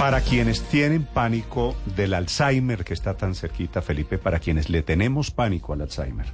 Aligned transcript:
Para 0.00 0.22
quienes 0.22 0.62
tienen 0.62 1.04
pánico 1.04 1.76
del 1.94 2.14
Alzheimer 2.14 2.84
que 2.84 2.94
está 2.94 3.18
tan 3.18 3.34
cerquita, 3.34 3.82
Felipe, 3.82 4.16
para 4.16 4.38
quienes 4.38 4.70
le 4.70 4.80
tenemos 4.80 5.30
pánico 5.30 5.74
al 5.74 5.82
Alzheimer. 5.82 6.24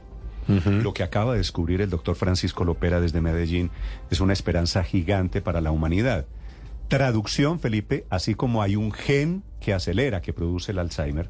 Lo 0.47 0.95
que 0.95 1.03
acaba 1.03 1.33
de 1.33 1.39
descubrir 1.39 1.81
el 1.81 1.91
doctor 1.91 2.15
Francisco 2.15 2.65
Lopera 2.65 3.01
desde 3.01 3.21
Medellín 3.21 3.73
es 4.09 4.21
una 4.21 4.35
esperanza 4.35 4.85
gigante 4.85 5.43
para 5.43 5.61
la 5.61 5.73
humanidad. 5.73 6.27
Traducción, 6.87 7.59
Felipe, 7.59 8.07
así 8.09 8.37
como 8.37 8.63
hay 8.63 8.77
un 8.77 8.93
gen 8.93 9.43
que 9.59 9.75
acelera, 9.75 10.23
que 10.23 10.33
produce 10.33 10.71
el 10.71 10.79
Alzheimer, 10.79 11.29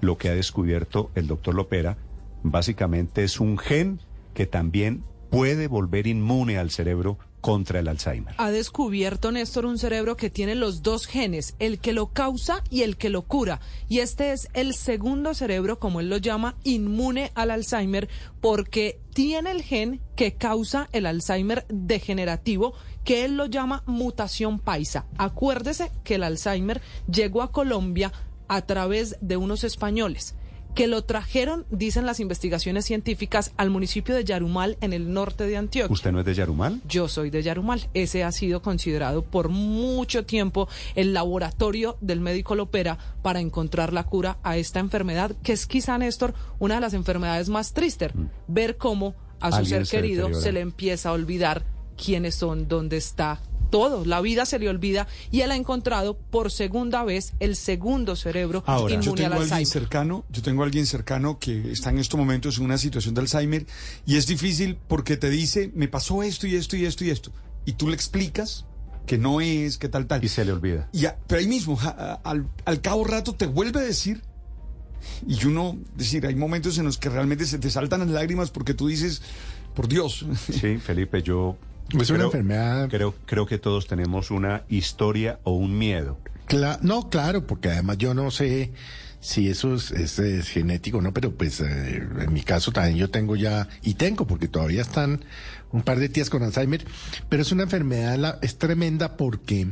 lo 0.00 0.18
que 0.18 0.28
ha 0.28 0.34
descubierto 0.34 1.12
el 1.14 1.28
doctor 1.28 1.54
Lopera 1.54 1.98
básicamente 2.42 3.22
es 3.22 3.38
un 3.38 3.58
gen 3.58 4.00
que 4.34 4.46
también 4.46 5.04
puede 5.30 5.68
volver 5.68 6.08
inmune 6.08 6.58
al 6.58 6.72
cerebro 6.72 7.16
contra 7.46 7.78
el 7.78 7.86
Alzheimer. 7.86 8.34
Ha 8.38 8.50
descubierto 8.50 9.30
Néstor 9.30 9.66
un 9.66 9.78
cerebro 9.78 10.16
que 10.16 10.30
tiene 10.30 10.56
los 10.56 10.82
dos 10.82 11.06
genes, 11.06 11.54
el 11.60 11.78
que 11.78 11.92
lo 11.92 12.08
causa 12.08 12.64
y 12.70 12.82
el 12.82 12.96
que 12.96 13.08
lo 13.08 13.22
cura. 13.22 13.60
Y 13.88 14.00
este 14.00 14.32
es 14.32 14.48
el 14.52 14.74
segundo 14.74 15.32
cerebro, 15.32 15.78
como 15.78 16.00
él 16.00 16.10
lo 16.10 16.16
llama, 16.16 16.56
inmune 16.64 17.30
al 17.36 17.52
Alzheimer, 17.52 18.08
porque 18.40 18.98
tiene 19.14 19.52
el 19.52 19.62
gen 19.62 20.00
que 20.16 20.34
causa 20.34 20.88
el 20.90 21.06
Alzheimer 21.06 21.64
degenerativo, 21.68 22.74
que 23.04 23.24
él 23.24 23.36
lo 23.36 23.46
llama 23.46 23.84
mutación 23.86 24.58
paisa. 24.58 25.06
Acuérdese 25.16 25.92
que 26.02 26.16
el 26.16 26.24
Alzheimer 26.24 26.82
llegó 27.08 27.42
a 27.42 27.52
Colombia 27.52 28.12
a 28.48 28.62
través 28.62 29.18
de 29.20 29.36
unos 29.36 29.62
españoles 29.62 30.34
que 30.76 30.86
lo 30.86 31.02
trajeron, 31.04 31.64
dicen 31.70 32.04
las 32.04 32.20
investigaciones 32.20 32.84
científicas, 32.84 33.52
al 33.56 33.70
municipio 33.70 34.14
de 34.14 34.24
Yarumal, 34.24 34.76
en 34.82 34.92
el 34.92 35.10
norte 35.10 35.44
de 35.44 35.56
Antioquia. 35.56 35.90
¿Usted 35.90 36.12
no 36.12 36.20
es 36.20 36.26
de 36.26 36.34
Yarumal? 36.34 36.82
Yo 36.86 37.08
soy 37.08 37.30
de 37.30 37.42
Yarumal. 37.42 37.88
Ese 37.94 38.22
ha 38.24 38.30
sido 38.30 38.60
considerado 38.60 39.22
por 39.22 39.48
mucho 39.48 40.26
tiempo 40.26 40.68
el 40.94 41.14
laboratorio 41.14 41.96
del 42.02 42.20
médico 42.20 42.54
Lopera 42.54 42.98
para 43.22 43.40
encontrar 43.40 43.94
la 43.94 44.04
cura 44.04 44.36
a 44.42 44.58
esta 44.58 44.78
enfermedad, 44.78 45.34
que 45.42 45.54
es 45.54 45.66
quizá, 45.66 45.96
Néstor, 45.96 46.34
una 46.58 46.74
de 46.74 46.82
las 46.82 46.92
enfermedades 46.92 47.48
más 47.48 47.72
tristes. 47.72 48.12
Ver 48.46 48.76
cómo 48.76 49.14
a 49.40 49.52
su 49.52 49.64
ser 49.64 49.86
se 49.86 49.96
querido 49.96 50.24
deteriora. 50.24 50.44
se 50.44 50.52
le 50.52 50.60
empieza 50.60 51.08
a 51.08 51.12
olvidar 51.12 51.64
quiénes 51.96 52.34
son, 52.34 52.68
dónde 52.68 52.98
está. 52.98 53.40
Todo, 53.70 54.04
la 54.04 54.20
vida 54.20 54.46
se 54.46 54.58
le 54.58 54.68
olvida 54.68 55.06
y 55.30 55.40
él 55.40 55.50
ha 55.50 55.56
encontrado 55.56 56.16
por 56.16 56.50
segunda 56.50 57.02
vez 57.04 57.32
el 57.40 57.56
segundo 57.56 58.16
cerebro 58.16 58.62
Ahora, 58.66 58.94
yo 58.94 59.00
inmune 59.00 59.24
al 59.24 59.30
tengo 59.30 59.34
a 59.34 59.36
alguien 59.42 59.52
Alzheimer. 59.54 59.66
cercano, 59.66 60.24
yo 60.30 60.42
tengo 60.42 60.62
a 60.62 60.64
alguien 60.66 60.86
cercano 60.86 61.38
que 61.38 61.72
está 61.72 61.90
en 61.90 61.98
estos 61.98 62.18
momentos 62.18 62.58
en 62.58 62.64
una 62.64 62.78
situación 62.78 63.14
de 63.14 63.22
Alzheimer 63.22 63.66
y 64.06 64.16
es 64.16 64.26
difícil 64.26 64.78
porque 64.88 65.16
te 65.16 65.30
dice, 65.30 65.70
me 65.74 65.88
pasó 65.88 66.22
esto 66.22 66.46
y 66.46 66.54
esto 66.56 66.76
y 66.76 66.84
esto 66.86 67.04
y 67.04 67.10
esto. 67.10 67.32
Y 67.64 67.72
tú 67.72 67.88
le 67.88 67.94
explicas 67.94 68.64
que 69.06 69.18
no 69.18 69.40
es, 69.40 69.78
que 69.78 69.88
tal, 69.88 70.06
tal. 70.06 70.24
Y 70.24 70.28
se 70.28 70.44
le 70.44 70.52
olvida. 70.52 70.88
Y 70.92 71.06
a- 71.06 71.16
pero 71.26 71.40
ahí 71.40 71.46
mismo, 71.48 71.76
ja- 71.76 72.20
al, 72.24 72.48
al 72.64 72.80
cabo 72.80 73.04
rato 73.04 73.34
te 73.34 73.46
vuelve 73.46 73.80
a 73.80 73.82
decir, 73.82 74.22
y 75.26 75.44
uno, 75.46 75.78
decir, 75.96 76.26
hay 76.26 76.34
momentos 76.34 76.78
en 76.78 76.84
los 76.84 76.98
que 76.98 77.08
realmente 77.08 77.46
se 77.46 77.58
te 77.58 77.70
saltan 77.70 78.00
las 78.00 78.08
lágrimas 78.10 78.50
porque 78.50 78.74
tú 78.74 78.88
dices, 78.88 79.22
por 79.74 79.86
Dios. 79.88 80.24
Sí, 80.52 80.78
Felipe, 80.78 81.22
yo... 81.22 81.56
Es 81.90 82.10
una 82.10 82.18
creo- 82.18 82.26
enfermedad- 82.26 82.88
Creo, 82.88 83.14
creo 83.26 83.46
que 83.46 83.58
todos 83.58 83.86
tenemos 83.86 84.30
una 84.30 84.62
historia 84.68 85.38
o 85.44 85.52
un 85.52 85.78
miedo. 85.78 86.18
Cla- 86.48 86.78
no, 86.82 87.08
claro, 87.10 87.46
porque 87.46 87.68
además 87.70 87.98
yo 87.98 88.14
no 88.14 88.30
sé 88.30 88.72
si 89.20 89.48
eso 89.48 89.74
es, 89.74 89.90
es, 89.90 90.48
genético 90.48 90.98
o 90.98 91.02
no, 91.02 91.12
pero 91.12 91.32
pues 91.34 91.60
eh, 91.60 91.96
en 92.20 92.32
mi 92.32 92.42
caso 92.42 92.70
también 92.70 92.96
yo 92.96 93.10
tengo 93.10 93.34
ya, 93.34 93.68
y 93.82 93.94
tengo, 93.94 94.26
porque 94.26 94.46
todavía 94.46 94.82
están 94.82 95.24
un 95.72 95.82
par 95.82 95.98
de 95.98 96.08
tías 96.08 96.30
con 96.30 96.44
Alzheimer, 96.44 96.84
pero 97.28 97.42
es 97.42 97.50
una 97.50 97.64
enfermedad, 97.64 98.16
la- 98.16 98.38
es 98.42 98.56
tremenda 98.58 99.16
porque 99.16 99.66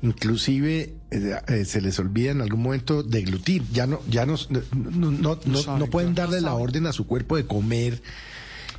inclusive 0.00 0.94
eh, 1.10 1.36
eh, 1.48 1.64
se 1.64 1.80
les 1.80 1.98
olvida 1.98 2.30
en 2.30 2.40
algún 2.40 2.62
momento 2.62 3.02
deglutir, 3.02 3.62
ya 3.72 3.86
no, 3.86 4.00
ya 4.08 4.24
no, 4.26 4.36
no, 4.50 4.60
no, 4.72 5.10
no- 5.10 5.38
no- 5.44 5.58
saben, 5.58 5.80
no 5.80 5.86
pueden 5.88 6.14
darle 6.14 6.40
la 6.40 6.54
orden 6.54 6.86
a 6.86 6.92
su 6.92 7.06
cuerpo 7.06 7.36
de 7.36 7.46
comer 7.46 8.00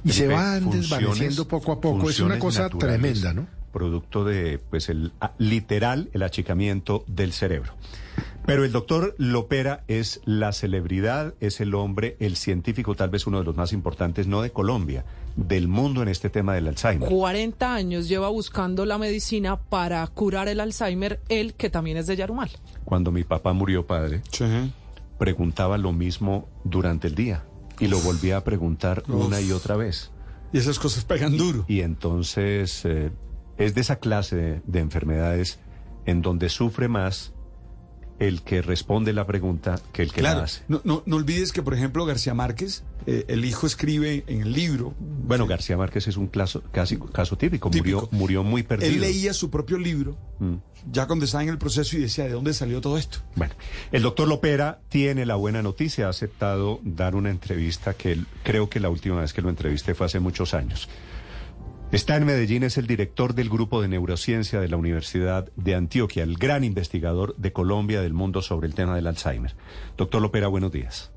y 0.05 0.13
se 0.13 0.27
van 0.27 0.69
desvaneciendo 0.69 1.47
poco 1.47 1.71
a 1.71 1.81
poco, 1.81 2.09
es 2.09 2.19
una 2.19 2.39
cosa 2.39 2.69
tremenda, 2.69 3.33
¿no? 3.33 3.47
Producto 3.73 4.23
de, 4.23 4.59
pues, 4.69 4.87
el 4.87 5.11
ah, 5.19 5.33
literal, 5.37 6.09
el 6.13 6.23
achicamiento 6.23 7.03
del 7.07 7.33
cerebro. 7.33 7.73
Pero 8.45 8.63
el 8.63 8.71
doctor 8.71 9.15
Lopera 9.17 9.83
es 9.87 10.21
la 10.23 10.53
celebridad, 10.53 11.33
es 11.39 11.59
el 11.59 11.73
hombre, 11.73 12.15
el 12.19 12.35
científico, 12.35 12.95
tal 12.95 13.09
vez 13.09 13.25
uno 13.25 13.39
de 13.39 13.43
los 13.43 13.55
más 13.55 13.73
importantes, 13.73 14.27
no 14.27 14.43
de 14.43 14.51
Colombia, 14.51 15.03
del 15.35 15.67
mundo 15.67 16.03
en 16.03 16.09
este 16.09 16.29
tema 16.29 16.53
del 16.53 16.67
Alzheimer. 16.67 17.09
40 17.09 17.73
años 17.73 18.07
lleva 18.07 18.29
buscando 18.29 18.85
la 18.85 18.99
medicina 18.99 19.57
para 19.57 20.05
curar 20.07 20.47
el 20.47 20.59
Alzheimer, 20.59 21.19
él 21.27 21.55
que 21.55 21.71
también 21.71 21.97
es 21.97 22.05
de 22.05 22.15
Yarumal. 22.15 22.51
Cuando 22.85 23.11
mi 23.11 23.23
papá 23.23 23.51
murió, 23.53 23.87
padre, 23.87 24.21
preguntaba 25.17 25.79
lo 25.79 25.91
mismo 25.91 26.47
durante 26.63 27.07
el 27.07 27.15
día 27.15 27.43
y 27.79 27.87
lo 27.87 27.99
volvía 27.99 28.37
a 28.37 28.43
preguntar 28.43 29.03
una 29.07 29.39
y 29.41 29.51
otra 29.51 29.75
vez. 29.75 30.11
Y 30.51 30.57
esas 30.57 30.79
cosas 30.79 31.05
pegan 31.05 31.37
duro. 31.37 31.65
Y 31.67 31.81
entonces 31.81 32.83
eh, 32.85 33.11
es 33.57 33.75
de 33.75 33.81
esa 33.81 33.97
clase 33.97 34.35
de, 34.35 34.61
de 34.65 34.79
enfermedades 34.79 35.59
en 36.05 36.21
donde 36.21 36.49
sufre 36.49 36.87
más 36.87 37.34
el 38.19 38.41
que 38.43 38.61
responde 38.61 39.11
la 39.13 39.25
pregunta 39.27 39.79
que 39.91 40.03
el 40.03 40.11
que 40.13 40.21
la 40.21 40.29
Claro, 40.31 40.45
hace. 40.45 40.61
no, 40.67 40.81
no, 40.85 41.03
no 41.05 41.15
olvides 41.17 41.51
que, 41.51 41.61
por 41.61 41.73
ejemplo, 41.73 42.05
García 42.05 42.33
Márquez, 42.33 42.83
eh, 43.07 43.25
el 43.27 43.43
hijo 43.45 43.67
escribe 43.67 44.23
en 44.27 44.41
el 44.41 44.53
libro. 44.53 44.93
Bueno, 44.99 45.45
García 45.47 45.75
Márquez 45.77 46.07
es 46.07 46.17
un 46.17 46.27
caso, 46.27 46.63
casi, 46.71 46.97
caso 46.97 47.37
típico. 47.37 47.69
Típico. 47.69 48.07
Murió, 48.11 48.17
murió 48.17 48.43
muy 48.43 48.63
perdido. 48.63 48.89
Él 48.91 49.01
leía 49.01 49.33
su 49.33 49.49
propio 49.49 49.77
libro, 49.77 50.17
Mm. 50.39 50.55
ya 50.91 51.07
cuando 51.07 51.25
estaba 51.25 51.43
en 51.43 51.49
el 51.49 51.57
proceso, 51.57 51.97
y 51.97 52.01
decía, 52.01 52.23
¿de 52.25 52.31
dónde 52.31 52.53
salió 52.53 52.79
todo 52.81 52.97
esto? 52.97 53.19
Bueno, 53.35 53.53
el 53.91 54.01
doctor 54.01 54.27
Lopera 54.27 54.79
tiene 54.89 55.25
la 55.25 55.35
buena 55.35 55.61
noticia, 55.61 56.07
ha 56.07 56.09
aceptado 56.09 56.79
dar 56.83 57.15
una 57.15 57.29
entrevista 57.29 57.93
que 57.93 58.13
él- 58.13 58.25
creo 58.43 58.69
que 58.69 58.79
la 58.79 58.89
última 58.89 59.19
vez 59.21 59.33
que 59.33 59.41
lo 59.41 59.49
entrevisté 59.49 59.93
fue 59.93 60.05
hace 60.05 60.19
muchos 60.19 60.53
años. 60.53 60.87
Está 61.91 62.15
en 62.17 62.25
Medellín, 62.25 62.63
es 62.63 62.77
el 62.77 62.87
director 62.87 63.35
del 63.35 63.47
grupo 63.47 63.81
de 63.81 63.87
neurociencia 63.87 64.59
de 64.59 64.67
la 64.67 64.75
Universidad 64.75 65.49
de 65.55 65.75
Antioquia, 65.75 66.23
el 66.23 66.35
gran 66.35 66.63
investigador 66.63 67.35
de 67.37 67.53
Colombia 67.53 68.01
del 68.01 68.13
mundo 68.13 68.41
sobre 68.41 68.67
el 68.67 68.73
tema 68.73 68.95
del 68.95 69.07
Alzheimer. 69.07 69.55
Doctor 69.95 70.21
Lopera, 70.21 70.47
buenos 70.47 70.71
días. 70.71 71.11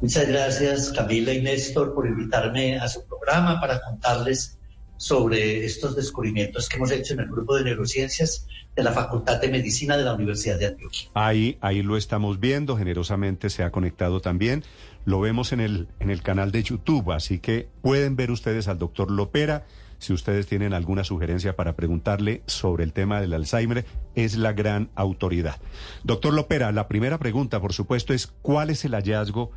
Muchas 0.00 0.28
gracias 0.28 0.92
Camila 0.92 1.32
y 1.32 1.42
Néstor 1.42 1.92
por 1.92 2.06
invitarme 2.06 2.78
a 2.78 2.88
su 2.88 3.04
programa 3.06 3.60
para 3.60 3.80
contarles 3.80 4.58
sobre 4.96 5.64
estos 5.64 5.96
descubrimientos 5.96 6.68
que 6.68 6.76
hemos 6.76 6.90
hecho 6.90 7.14
en 7.14 7.20
el 7.20 7.26
grupo 7.26 7.56
de 7.56 7.64
neurociencias 7.64 8.46
de 8.76 8.82
la 8.82 8.92
Facultad 8.92 9.40
de 9.40 9.48
Medicina 9.48 9.96
de 9.96 10.04
la 10.04 10.14
Universidad 10.14 10.58
de 10.58 10.66
Antioquia. 10.66 11.08
Ahí, 11.14 11.58
ahí 11.60 11.82
lo 11.82 11.96
estamos 11.96 12.40
viendo, 12.40 12.76
generosamente 12.76 13.50
se 13.50 13.62
ha 13.62 13.70
conectado 13.70 14.20
también. 14.20 14.64
Lo 15.04 15.20
vemos 15.20 15.52
en 15.52 15.60
el, 15.60 15.88
en 16.00 16.10
el 16.10 16.22
canal 16.22 16.50
de 16.50 16.62
YouTube, 16.62 17.12
así 17.12 17.38
que 17.38 17.68
pueden 17.82 18.16
ver 18.16 18.30
ustedes 18.30 18.68
al 18.68 18.78
doctor 18.78 19.10
Lopera. 19.10 19.66
Si 19.98 20.12
ustedes 20.12 20.46
tienen 20.46 20.72
alguna 20.72 21.04
sugerencia 21.04 21.56
para 21.56 21.76
preguntarle 21.76 22.42
sobre 22.46 22.84
el 22.84 22.92
tema 22.92 23.20
del 23.20 23.34
Alzheimer, 23.34 23.84
es 24.14 24.36
la 24.36 24.52
gran 24.52 24.90
autoridad. 24.94 25.60
Doctor 26.04 26.32
Lopera, 26.32 26.72
la 26.72 26.88
primera 26.88 27.18
pregunta, 27.18 27.60
por 27.60 27.72
supuesto, 27.72 28.14
es 28.14 28.26
¿cuál 28.42 28.70
es 28.70 28.84
el 28.84 28.92
hallazgo 28.94 29.50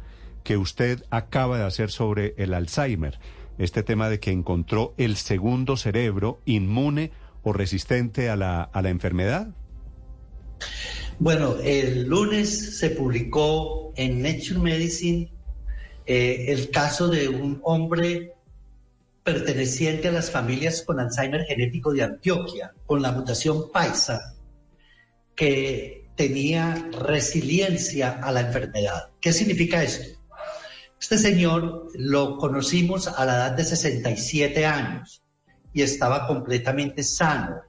que 0.44 0.58
usted 0.58 1.04
acaba 1.10 1.58
de 1.58 1.66
hacer 1.66 1.92
sobre 1.92 2.34
el 2.38 2.54
Alzheimer? 2.54 3.20
Este 3.58 3.84
tema 3.84 4.10
de 4.10 4.20
que 4.20 4.32
encontró 4.32 4.94
el 4.98 5.16
segundo 5.16 5.78
cerebro 5.78 6.42
inmune 6.46 7.12
o 7.42 7.54
resistente 7.54 8.30
a 8.30 8.36
la, 8.36 8.64
a 8.64 8.82
la 8.82 8.90
enfermedad. 8.90 9.50
Bueno, 11.20 11.56
el 11.64 12.08
lunes 12.08 12.78
se 12.78 12.92
publicó 12.92 13.92
en 13.96 14.22
Nature 14.22 14.60
Medicine 14.60 15.32
eh, 16.08 16.46
el 16.48 16.72
caso 16.72 17.10
de 17.10 17.28
un 17.28 17.60
hombre 17.64 18.34
perteneciente 19.24 20.08
a 20.08 20.14
las 20.14 20.32
familias 20.32 20.82
con 20.82 21.02
Alzheimer 21.02 21.44
genético 21.44 21.92
de 21.92 22.04
Antioquia, 22.04 22.74
con 22.86 23.02
la 23.02 23.12
mutación 23.12 23.72
paisa, 23.74 24.36
que 25.36 26.08
tenía 26.16 26.90
resiliencia 26.94 28.20
a 28.24 28.32
la 28.32 28.40
enfermedad. 28.40 29.10
¿Qué 29.20 29.34
significa 29.34 29.84
esto? 29.84 30.18
Este 31.00 31.18
señor 31.18 31.90
lo 31.96 32.38
conocimos 32.38 33.08
a 33.08 33.26
la 33.26 33.36
edad 33.36 33.52
de 33.52 33.66
67 33.66 34.66
años 34.66 35.22
y 35.74 35.82
estaba 35.82 36.26
completamente 36.26 37.04
sano. 37.04 37.62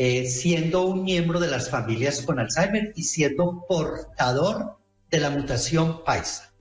eh, 0.00 0.26
siendo 0.26 0.86
un 0.86 1.02
miembro 1.02 1.40
de 1.40 1.48
las 1.48 1.70
familias 1.70 2.22
con 2.22 2.38
Alzheimer 2.38 2.92
y 2.94 3.02
siendo 3.02 3.64
portador 3.68 4.78
de 5.10 5.18
la 5.18 5.30
mutación 5.30 6.04
paisa. 6.04 6.54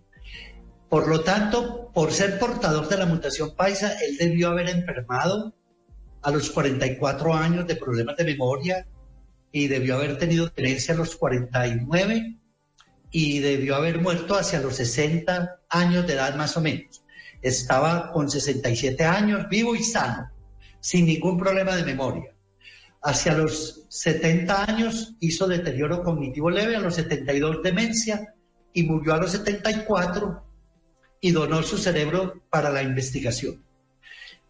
Por 0.89 1.07
lo 1.07 1.22
tanto, 1.22 1.92
por 1.94 2.13
ser 2.13 2.39
portador 2.39 2.88
de 2.88 2.98
la 2.98 3.06
mutación 3.06 3.56
paisa, 3.56 3.94
él 4.01 4.18
debió 4.18 4.50
haber 4.50 4.69
enfermado 4.69 5.54
a 6.22 6.31
los 6.31 6.50
44 6.50 7.34
años 7.34 7.68
de 7.68 7.75
problemas 7.75 8.16
de 8.16 8.24
memoria 8.24 8.88
y 9.51 9.68
debió 9.68 9.95
haber 9.95 10.18
tenido 10.18 10.50
tenencia 10.50 10.94
a 10.94 10.98
los 10.98 11.16
49 11.16 12.38
y 13.12 13.39
debió 13.39 13.75
haber 13.75 14.01
muerto 14.01 14.36
hacia 14.36 14.62
los 14.62 14.75
60 14.78 15.62
años 15.69 16.07
de 16.07 16.13
edad 16.13 16.36
más 16.36 16.56
o 16.56 16.62
menos. 16.62 17.04
Estaba 17.42 18.12
con 18.12 18.30
67 18.30 19.04
años, 19.04 19.48
vivo 19.50 19.75
y 19.75 19.84
sano, 19.84 20.30
sin 20.80 21.06
ningún 21.06 21.38
problema 21.38 21.75
de 21.75 21.84
memoria. 21.84 22.34
Hacia 23.01 23.38
los 23.38 23.86
70 23.89 24.63
años 24.63 25.16
hizo 25.19 25.48
deterioro 25.48 26.04
cognitivo 26.04 26.50
leve, 26.50 26.75
a 26.75 26.80
los 26.80 26.95
72 26.95 27.62
demencia 27.62 28.34
y 28.74 28.84
murió 28.84 29.13
a 29.13 29.18
los 29.18 29.31
74 29.31 30.47
y 31.22 31.31
donó 31.31 31.64
su 31.64 31.78
cerebro 31.78 32.42
para 32.50 32.69
la 32.69 32.84
investigación. 32.84 33.64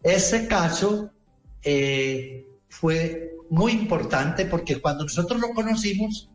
Ese 0.02 0.46
caso 0.46 1.10
eh, 1.62 2.46
fue 2.68 3.32
muy 3.50 3.72
importante 3.72 4.44
porque 4.46 4.80
cuando 4.80 5.04
nosotros 5.04 5.40
lo 5.40 5.48
conocimos 5.50 6.30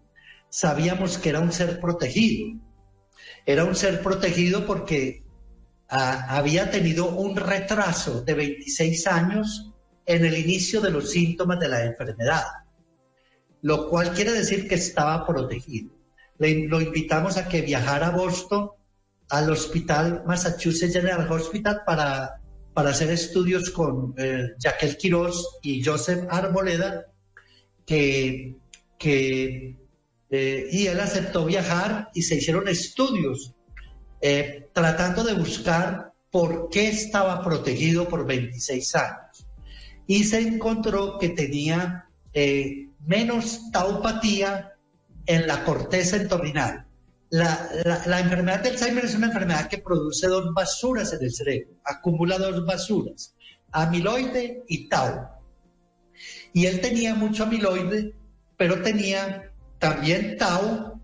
sabíamos 0.53 1.17
que 1.17 1.29
era 1.29 1.39
un 1.39 1.51
ser 1.51 1.79
protegido. 1.79 2.59
Era 3.43 3.65
un 3.65 3.75
ser 3.75 4.03
protegido 4.03 4.67
porque 4.67 5.23
ah, 5.89 6.27
había 6.29 6.69
tenido 6.69 7.09
un 7.09 7.35
retraso 7.35 8.21
de 8.21 8.35
26 8.35 9.07
años 9.07 9.71
en 10.05 10.25
el 10.25 10.37
inicio 10.37 10.79
de 10.79 10.91
los 10.91 11.09
síntomas 11.09 11.59
de 11.59 11.69
la 11.69 11.83
enfermedad, 11.83 12.43
lo 13.63 13.89
cual 13.89 14.13
quiere 14.13 14.31
decir 14.31 14.67
que 14.67 14.75
estaba 14.75 15.25
protegido. 15.25 15.91
Le, 16.37 16.67
lo 16.67 16.81
invitamos 16.81 17.37
a 17.37 17.47
que 17.49 17.63
viajara 17.63 18.07
a 18.09 18.11
Boston, 18.11 18.69
al 19.29 19.49
hospital 19.49 20.23
Massachusetts 20.25 20.93
General 20.93 21.31
Hospital, 21.31 21.81
para, 21.85 22.41
para 22.73 22.89
hacer 22.91 23.09
estudios 23.09 23.69
con 23.69 24.13
eh, 24.17 24.49
Jaquel 24.61 24.97
Quiroz 24.97 25.59
y 25.61 25.83
Joseph 25.83 26.25
Arboleda, 26.29 27.07
que, 27.85 28.55
que 28.97 29.77
eh, 30.29 30.67
y 30.71 30.87
él 30.87 30.99
aceptó 30.99 31.45
viajar 31.45 32.09
y 32.13 32.23
se 32.23 32.35
hicieron 32.35 32.67
estudios 32.67 33.53
eh, 34.19 34.69
tratando 34.73 35.23
de 35.23 35.33
buscar 35.33 36.13
por 36.31 36.69
qué 36.71 36.89
estaba 36.89 37.43
protegido 37.43 38.09
por 38.09 38.25
26 38.25 38.95
años 38.95 39.47
y 40.07 40.23
se 40.23 40.39
encontró 40.39 41.19
que 41.19 41.29
tenía 41.29 42.09
eh, 42.33 42.89
menos 43.05 43.69
taupatía 43.71 44.73
en 45.25 45.45
la 45.45 45.63
corteza 45.63 46.17
entorrinal. 46.17 46.87
La, 47.33 48.19
enfermedad 48.19 48.59
de 48.59 48.69
Alzheimer 48.69 49.05
es 49.05 49.15
una 49.15 49.25
enfermedad 49.25 49.67
que 49.67 49.79
produce 49.79 50.27
dos 50.27 50.53
basuras 50.53 51.13
en 51.13 51.23
el 51.23 51.33
cerebro, 51.33 51.73
acumula 51.83 52.37
dos 52.37 52.63
basuras, 52.63 53.33
amiloide 53.71 54.63
y 54.67 54.87
tau. 54.87 55.29
Y 56.53 56.67
él 56.67 56.79
tenía 56.79 57.15
mucho 57.15 57.45
amiloide, 57.45 58.13
pero 58.55 58.83
tenía 58.83 59.51
también 59.79 60.37
tau 60.37 61.01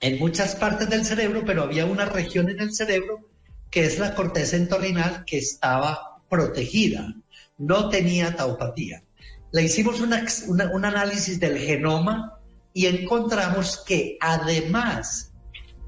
en 0.00 0.18
muchas 0.18 0.56
partes 0.56 0.90
del 0.90 1.04
cerebro, 1.04 1.44
pero 1.46 1.62
había 1.62 1.86
una 1.86 2.06
región 2.06 2.50
en 2.50 2.58
el 2.58 2.74
cerebro 2.74 3.28
que 3.70 3.84
es 3.84 4.00
la 4.00 4.16
corteza 4.16 4.56
entorrinal 4.56 5.24
que 5.24 5.38
estaba 5.38 6.20
protegida 6.28 7.14
no 7.58 7.90
tenía 7.90 8.34
taupatía. 8.34 9.04
Le 9.52 9.62
hicimos 9.62 10.00
un 10.00 10.84
análisis 10.84 11.38
del 11.38 11.58
genoma 11.58 12.40
y 12.72 12.86
encontramos 12.86 13.84
que 13.86 14.16
además 14.20 15.29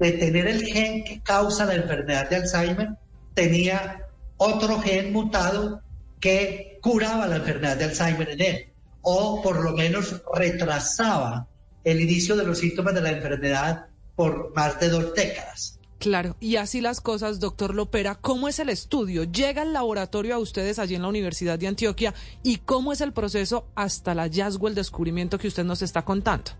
de 0.03 0.11
tener 0.11 0.47
el 0.47 0.65
gen 0.65 1.05
que 1.05 1.21
causa 1.21 1.65
la 1.65 1.75
enfermedad 1.75 2.29
de 2.29 2.35
Alzheimer, 2.35 2.89
tenía 3.33 4.05
otro 4.35 4.81
gen 4.81 5.13
mutado 5.13 5.81
que 6.19 6.77
curaba 6.81 7.25
la 7.25 7.37
enfermedad 7.37 7.77
de 7.77 7.85
Alzheimer 7.85 8.29
en 8.31 8.41
él, 8.41 8.65
o 9.01 9.41
por 9.41 9.63
lo 9.63 9.71
menos 9.71 10.21
retrasaba 10.35 11.47
el 11.85 12.01
inicio 12.01 12.35
de 12.35 12.43
los 12.43 12.59
síntomas 12.59 12.93
de 12.93 13.01
la 13.01 13.11
enfermedad 13.11 13.85
por 14.17 14.53
más 14.53 14.77
de 14.81 14.89
dos 14.89 15.13
décadas. 15.13 15.79
Claro, 15.99 16.35
y 16.41 16.57
así 16.57 16.81
las 16.81 16.99
cosas, 16.99 17.39
doctor 17.39 17.73
Lopera, 17.73 18.15
¿cómo 18.15 18.49
es 18.49 18.59
el 18.59 18.67
estudio? 18.67 19.23
¿Llega 19.23 19.63
el 19.63 19.71
laboratorio 19.71 20.35
a 20.35 20.39
ustedes 20.39 20.79
allí 20.79 20.95
en 20.95 21.03
la 21.03 21.07
Universidad 21.07 21.57
de 21.57 21.67
Antioquia? 21.67 22.13
¿Y 22.43 22.57
cómo 22.57 22.91
es 22.91 22.99
el 22.99 23.13
proceso 23.13 23.67
hasta 23.73 24.11
el 24.11 24.19
hallazgo, 24.19 24.67
el 24.67 24.75
descubrimiento 24.75 25.39
que 25.39 25.47
usted 25.47 25.63
nos 25.63 25.81
está 25.81 26.03
contando? 26.03 26.51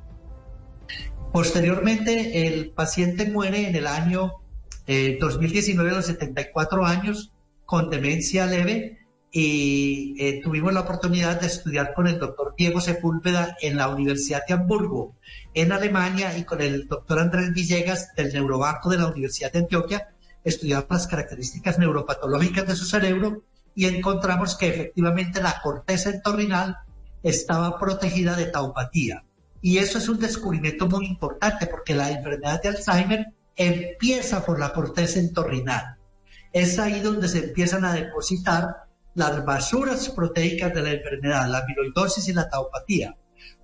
Posteriormente, 1.34 2.48
el 2.48 2.70
paciente 2.70 3.26
muere 3.26 3.68
en 3.68 3.76
el 3.76 3.88
año 3.88 4.34
2019 4.86 5.90
a 5.90 5.96
los 5.96 6.06
74 6.06 6.86
años 6.86 7.34
con 7.66 7.90
demencia 7.90 8.46
leve 8.46 9.00
y 9.32 10.14
eh, 10.20 10.42
tuvimos 10.44 10.72
la 10.74 10.82
oportunidad 10.82 11.42
de 11.42 11.48
estudiar 11.48 11.96
con 11.96 12.06
el 12.06 12.20
doctor 12.20 12.54
Diego 12.56 12.80
Sepúlveda 12.82 13.58
en 13.62 13.78
la 13.78 13.88
Universidad 13.88 14.44
de 14.48 14.54
Hamburgo, 14.54 15.16
en 15.56 15.72
Alemania, 15.72 16.38
y 16.38 16.44
con 16.44 16.62
el 16.62 16.88
doctor 16.88 17.18
Andrés 17.18 17.52
Villegas 17.52 18.14
del 18.16 18.32
Neurobanco 18.32 18.92
de 18.92 18.98
la 19.00 19.08
Universidad 19.08 19.52
de 19.52 19.58
Antioquia, 19.58 20.10
estudiamos 20.44 20.86
las 20.88 21.08
características 21.08 21.80
neuropatológicas 21.80 22.68
de 22.68 22.76
su 22.76 22.86
cerebro 22.86 23.42
y 23.74 23.86
encontramos 23.86 24.56
que 24.56 24.68
efectivamente 24.68 25.42
la 25.42 25.60
corteza 25.64 26.12
entorrinal 26.12 26.78
estaba 27.24 27.80
protegida 27.80 28.36
de 28.36 28.46
taupatía. 28.46 29.24
Y 29.64 29.78
eso 29.78 29.98
es 29.98 30.10
un 30.10 30.20
descubrimiento 30.20 30.90
muy 30.90 31.06
importante 31.06 31.68
porque 31.68 31.96
la 31.96 32.12
enfermedad 32.12 32.62
de 32.62 32.68
Alzheimer 32.68 33.28
empieza 33.56 34.46
por 34.46 34.60
la 34.60 34.74
corteza 34.74 35.20
entorrinal. 35.20 35.96
Es 36.52 36.78
ahí 36.80 37.00
donde 37.00 37.30
se 37.30 37.46
empiezan 37.46 37.86
a 37.86 37.94
depositar 37.94 38.88
las 39.16 39.46
basuras 39.46 40.10
proteicas 40.10 40.74
de 40.74 40.82
la 40.82 40.92
enfermedad, 40.92 41.48
la 41.48 41.60
amiloidosis 41.60 42.28
y 42.28 42.34
la 42.34 42.50
taupatía. 42.50 43.16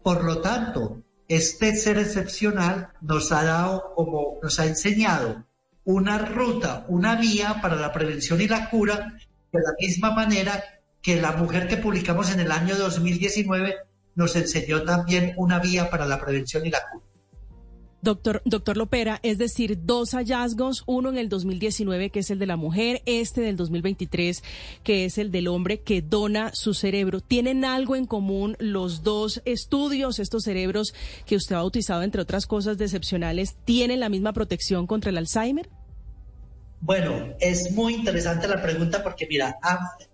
Por 0.01 0.23
lo 0.23 0.39
tanto, 0.39 1.03
este 1.27 1.75
ser 1.75 1.97
excepcional 1.97 2.93
nos 3.01 3.33
ha 3.33 3.43
dado 3.43 3.91
como, 3.93 4.39
nos 4.41 4.57
ha 4.61 4.67
enseñado 4.67 5.43
una 5.83 6.17
ruta, 6.17 6.85
una 6.87 7.17
vía 7.17 7.59
para 7.61 7.75
la 7.75 7.91
prevención 7.91 8.39
y 8.39 8.47
la 8.47 8.69
cura, 8.69 9.17
de 9.51 9.59
la 9.59 9.73
misma 9.77 10.11
manera 10.11 10.63
que 11.01 11.19
la 11.21 11.33
mujer 11.33 11.67
que 11.67 11.75
publicamos 11.75 12.31
en 12.31 12.39
el 12.39 12.53
año 12.53 12.77
2019 12.77 13.75
nos 14.15 14.35
enseñó 14.35 14.83
también 14.83 15.33
una 15.37 15.59
vía 15.59 15.89
para 15.89 16.05
la 16.05 16.19
prevención 16.19 16.65
y 16.65 16.69
la 16.69 16.79
cura. 16.91 17.05
Doctor, 18.01 18.41
doctor 18.45 18.77
Lopera, 18.77 19.19
es 19.23 19.37
decir, 19.37 19.79
dos 19.83 20.11
hallazgos, 20.11 20.83
uno 20.85 21.09
en 21.09 21.17
el 21.17 21.27
2019 21.27 22.11
que 22.11 22.19
es 22.19 22.31
el 22.31 22.39
de 22.39 22.45
la 22.45 22.55
mujer, 22.55 23.01
este 23.05 23.41
del 23.41 23.57
2023 23.57 24.41
que 24.83 25.03
es 25.03 25.17
el 25.17 25.31
del 25.31 25.49
hombre 25.49 25.81
que 25.81 26.01
dona 26.01 26.51
su 26.53 26.73
cerebro. 26.73 27.19
¿Tienen 27.19 27.65
algo 27.65 27.97
en 27.97 28.05
común 28.05 28.55
los 28.59 29.03
dos 29.03 29.41
estudios, 29.43 30.19
estos 30.19 30.43
cerebros 30.43 30.93
que 31.25 31.35
usted 31.35 31.57
ha 31.57 31.59
bautizado 31.59 32.03
entre 32.03 32.21
otras 32.21 32.45
cosas 32.45 32.77
decepcionales, 32.77 33.57
tienen 33.65 33.99
la 33.99 34.07
misma 34.07 34.31
protección 34.31 34.87
contra 34.87 35.09
el 35.09 35.17
Alzheimer? 35.17 35.69
Bueno, 36.81 37.35
es 37.39 37.71
muy 37.71 37.93
interesante 37.93 38.47
la 38.47 38.61
pregunta 38.61 39.03
porque 39.03 39.27
mira, 39.27 39.57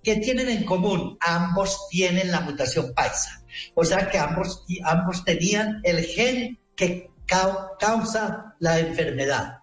¿qué 0.03 0.15
tienen 0.17 0.49
en 0.49 0.65
común? 0.65 1.17
Ambos 1.21 1.87
tienen 1.89 2.31
la 2.31 2.41
mutación 2.41 2.93
paisa. 2.93 3.43
O 3.75 3.85
sea 3.85 4.09
que 4.09 4.17
ambos, 4.17 4.65
ambos 4.83 5.23
tenían 5.23 5.79
el 5.83 6.03
gen 6.03 6.59
que 6.75 7.11
causa 7.27 8.55
la 8.59 8.79
enfermedad. 8.79 9.59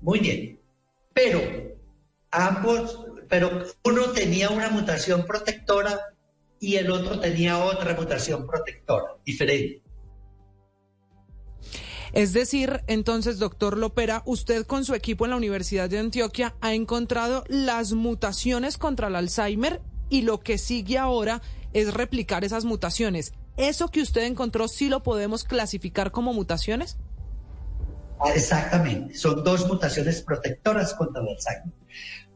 Muy 0.00 0.20
bien. 0.20 0.60
Pero 1.12 1.40
ambos, 2.30 3.06
pero 3.28 3.64
uno 3.84 4.10
tenía 4.12 4.48
una 4.48 4.70
mutación 4.70 5.26
protectora 5.26 6.00
y 6.60 6.76
el 6.76 6.90
otro 6.90 7.20
tenía 7.20 7.58
otra 7.58 7.94
mutación 7.94 8.46
protectora, 8.46 9.16
diferente. 9.24 9.82
Es 12.12 12.32
decir, 12.32 12.82
entonces, 12.86 13.38
doctor 13.38 13.76
Lopera, 13.76 14.22
usted 14.24 14.66
con 14.66 14.84
su 14.84 14.94
equipo 14.94 15.24
en 15.24 15.30
la 15.30 15.36
Universidad 15.36 15.90
de 15.90 15.98
Antioquia 15.98 16.54
ha 16.60 16.74
encontrado 16.74 17.44
las 17.48 17.92
mutaciones 17.92 18.78
contra 18.78 19.08
el 19.08 19.16
Alzheimer 19.16 19.80
y 20.08 20.22
lo 20.22 20.40
que 20.40 20.58
sigue 20.58 20.98
ahora 20.98 21.42
es 21.72 21.92
replicar 21.92 22.44
esas 22.44 22.64
mutaciones. 22.64 23.32
¿Eso 23.56 23.88
que 23.88 24.00
usted 24.00 24.22
encontró 24.22 24.68
sí 24.68 24.88
lo 24.88 25.02
podemos 25.02 25.44
clasificar 25.44 26.10
como 26.10 26.32
mutaciones? 26.32 26.96
Exactamente, 28.34 29.14
son 29.14 29.44
dos 29.44 29.68
mutaciones 29.68 30.22
protectoras 30.22 30.94
contra 30.94 31.22
el 31.22 31.28
Alzheimer. 31.28 31.74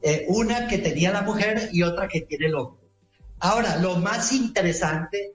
Eh, 0.03 0.27
una 0.29 0.67
que 0.67 0.79
tenía 0.79 1.13
la 1.13 1.23
mujer 1.23 1.71
y 1.73 1.83
otra 1.83 2.09
que 2.09 2.23
tiene 2.23 2.47
el 2.47 2.55
hombre. 2.57 2.83
Ahora, 3.39 3.77
lo 3.77 3.97
más 3.97 4.33
interesante. 4.33 5.35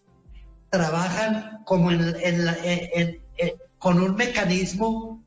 trabajan 0.71 1.63
como 1.65 1.91
en, 1.91 2.15
en, 2.23 3.21
con 3.77 4.01
un 4.01 4.15
mecanismo 4.15 5.23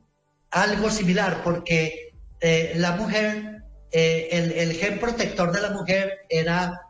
algo 0.49 0.89
similar, 0.89 1.41
porque 1.43 2.13
eh, 2.39 2.73
la 2.77 2.95
mujer, 2.95 3.63
eh, 3.91 4.29
el, 4.31 4.51
el, 4.53 4.73
gen 4.73 4.99
protector 4.99 5.51
de 5.51 5.61
la 5.61 5.71
mujer 5.71 6.25
era 6.29 6.81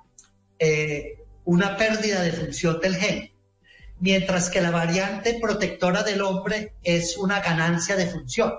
eh, 0.60 1.24
una 1.44 1.76
pérdida 1.76 2.22
de 2.22 2.32
función 2.32 2.80
del 2.80 2.96
gen, 2.96 3.32
mientras 4.00 4.50
que 4.50 4.62
la 4.62 4.72
variante 4.72 5.40
protectora 5.42 6.04
del 6.04 6.22
hombre 6.22 6.74
es 6.84 7.18
una 7.18 7.40
ganancia 7.42 7.96
de 7.96 8.08
función. 8.08 8.54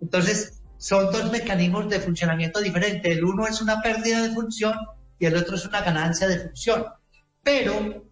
Entonces, 0.00 0.62
son 0.78 1.12
dos 1.12 1.30
mecanismos 1.30 1.88
de 1.88 2.00
funcionamiento 2.00 2.60
diferentes. 2.60 3.16
El 3.16 3.24
uno 3.24 3.46
es 3.46 3.60
una 3.60 3.82
pérdida 3.82 4.22
de 4.22 4.34
función 4.34 4.74
y 5.18 5.26
el 5.26 5.36
otro 5.36 5.56
es 5.56 5.64
una 5.64 5.80
ganancia 5.80 6.26
de 6.26 6.40
función. 6.40 6.86
Pero 7.42 8.04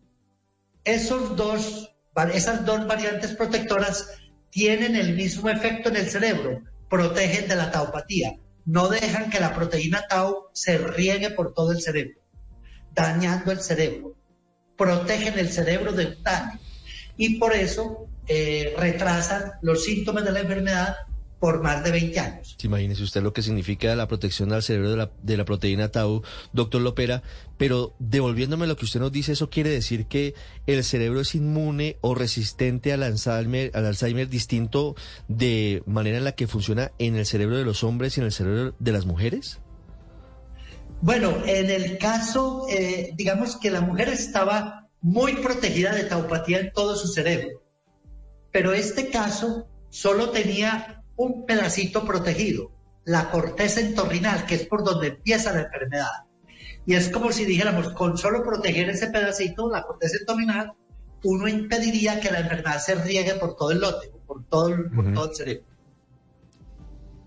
esos 0.84 1.36
dos, 1.36 1.90
esas 2.32 2.64
dos 2.64 2.86
variantes 2.86 3.34
protectoras 3.34 4.08
tienen 4.50 4.96
el 4.96 5.14
mismo 5.14 5.48
efecto 5.48 5.88
en 5.88 5.96
el 5.96 6.10
cerebro, 6.10 6.62
protegen 6.88 7.48
de 7.48 7.56
la 7.56 7.70
taupatía, 7.70 8.36
no 8.64 8.88
dejan 8.88 9.30
que 9.30 9.40
la 9.40 9.54
proteína 9.54 10.06
tau 10.08 10.48
se 10.52 10.78
riegue 10.78 11.30
por 11.30 11.54
todo 11.54 11.72
el 11.72 11.80
cerebro, 11.80 12.20
dañando 12.92 13.52
el 13.52 13.60
cerebro, 13.60 14.14
protegen 14.76 15.38
el 15.38 15.50
cerebro 15.50 15.92
del 15.92 16.22
daño. 16.22 16.58
Y 17.16 17.38
por 17.38 17.54
eso 17.54 18.08
eh, 18.26 18.74
retrasan 18.78 19.52
los 19.62 19.84
síntomas 19.84 20.24
de 20.24 20.32
la 20.32 20.40
enfermedad 20.40 20.96
por 21.40 21.62
más 21.62 21.82
de 21.82 21.90
20 21.90 22.20
años. 22.20 22.56
Imagínese 22.62 23.02
usted 23.02 23.22
lo 23.22 23.32
que 23.32 23.40
significa 23.40 23.96
la 23.96 24.06
protección 24.06 24.52
al 24.52 24.62
cerebro 24.62 24.90
de 24.90 24.96
la, 24.98 25.10
de 25.22 25.36
la 25.38 25.46
proteína 25.46 25.88
tau, 25.88 26.22
doctor 26.52 26.82
Lopera, 26.82 27.22
pero 27.56 27.94
devolviéndome 27.98 28.66
lo 28.66 28.76
que 28.76 28.84
usted 28.84 29.00
nos 29.00 29.10
dice, 29.10 29.32
eso 29.32 29.48
quiere 29.48 29.70
decir 29.70 30.06
que 30.06 30.34
el 30.66 30.84
cerebro 30.84 31.20
es 31.20 31.34
inmune 31.34 31.96
o 32.02 32.14
resistente 32.14 32.92
al 32.92 33.02
Alzheimer, 33.02 33.70
al 33.74 33.86
Alzheimer 33.86 34.28
distinto 34.28 34.94
de 35.28 35.82
manera 35.86 36.18
en 36.18 36.24
la 36.24 36.32
que 36.32 36.46
funciona 36.46 36.92
en 36.98 37.16
el 37.16 37.24
cerebro 37.24 37.56
de 37.56 37.64
los 37.64 37.84
hombres 37.84 38.16
y 38.16 38.20
en 38.20 38.26
el 38.26 38.32
cerebro 38.32 38.74
de 38.78 38.92
las 38.92 39.06
mujeres? 39.06 39.60
Bueno, 41.00 41.34
en 41.46 41.70
el 41.70 41.96
caso, 41.96 42.66
eh, 42.68 43.12
digamos 43.14 43.56
que 43.56 43.70
la 43.70 43.80
mujer 43.80 44.10
estaba 44.10 44.90
muy 45.00 45.36
protegida 45.36 45.94
de 45.94 46.04
taupatía 46.04 46.60
en 46.60 46.72
todo 46.74 46.94
su 46.96 47.08
cerebro, 47.08 47.62
pero 48.52 48.74
este 48.74 49.08
caso 49.08 49.66
solo 49.88 50.28
tenía 50.28 50.99
un 51.20 51.44
pedacito 51.44 52.02
protegido, 52.02 52.72
la 53.04 53.30
corteza 53.30 53.80
entorrinal, 53.80 54.46
que 54.46 54.54
es 54.54 54.66
por 54.66 54.82
donde 54.82 55.08
empieza 55.08 55.52
la 55.52 55.64
enfermedad. 55.64 56.24
Y 56.86 56.94
es 56.94 57.10
como 57.10 57.30
si 57.30 57.44
dijéramos, 57.44 57.90
con 57.90 58.16
solo 58.16 58.42
proteger 58.42 58.88
ese 58.88 59.08
pedacito, 59.08 59.68
la 59.68 59.82
corteza 59.82 60.16
entorrinal, 60.18 60.72
uno 61.22 61.46
impediría 61.46 62.20
que 62.20 62.30
la 62.30 62.40
enfermedad 62.40 62.78
se 62.78 62.94
riegue 62.94 63.34
por 63.34 63.54
todo 63.54 63.70
el 63.70 63.80
lote, 63.80 64.10
por 64.26 64.44
todo 64.46 64.68
el, 64.68 64.90
por 64.90 65.12
todo 65.12 65.28
el 65.28 65.36
cerebro. 65.36 65.64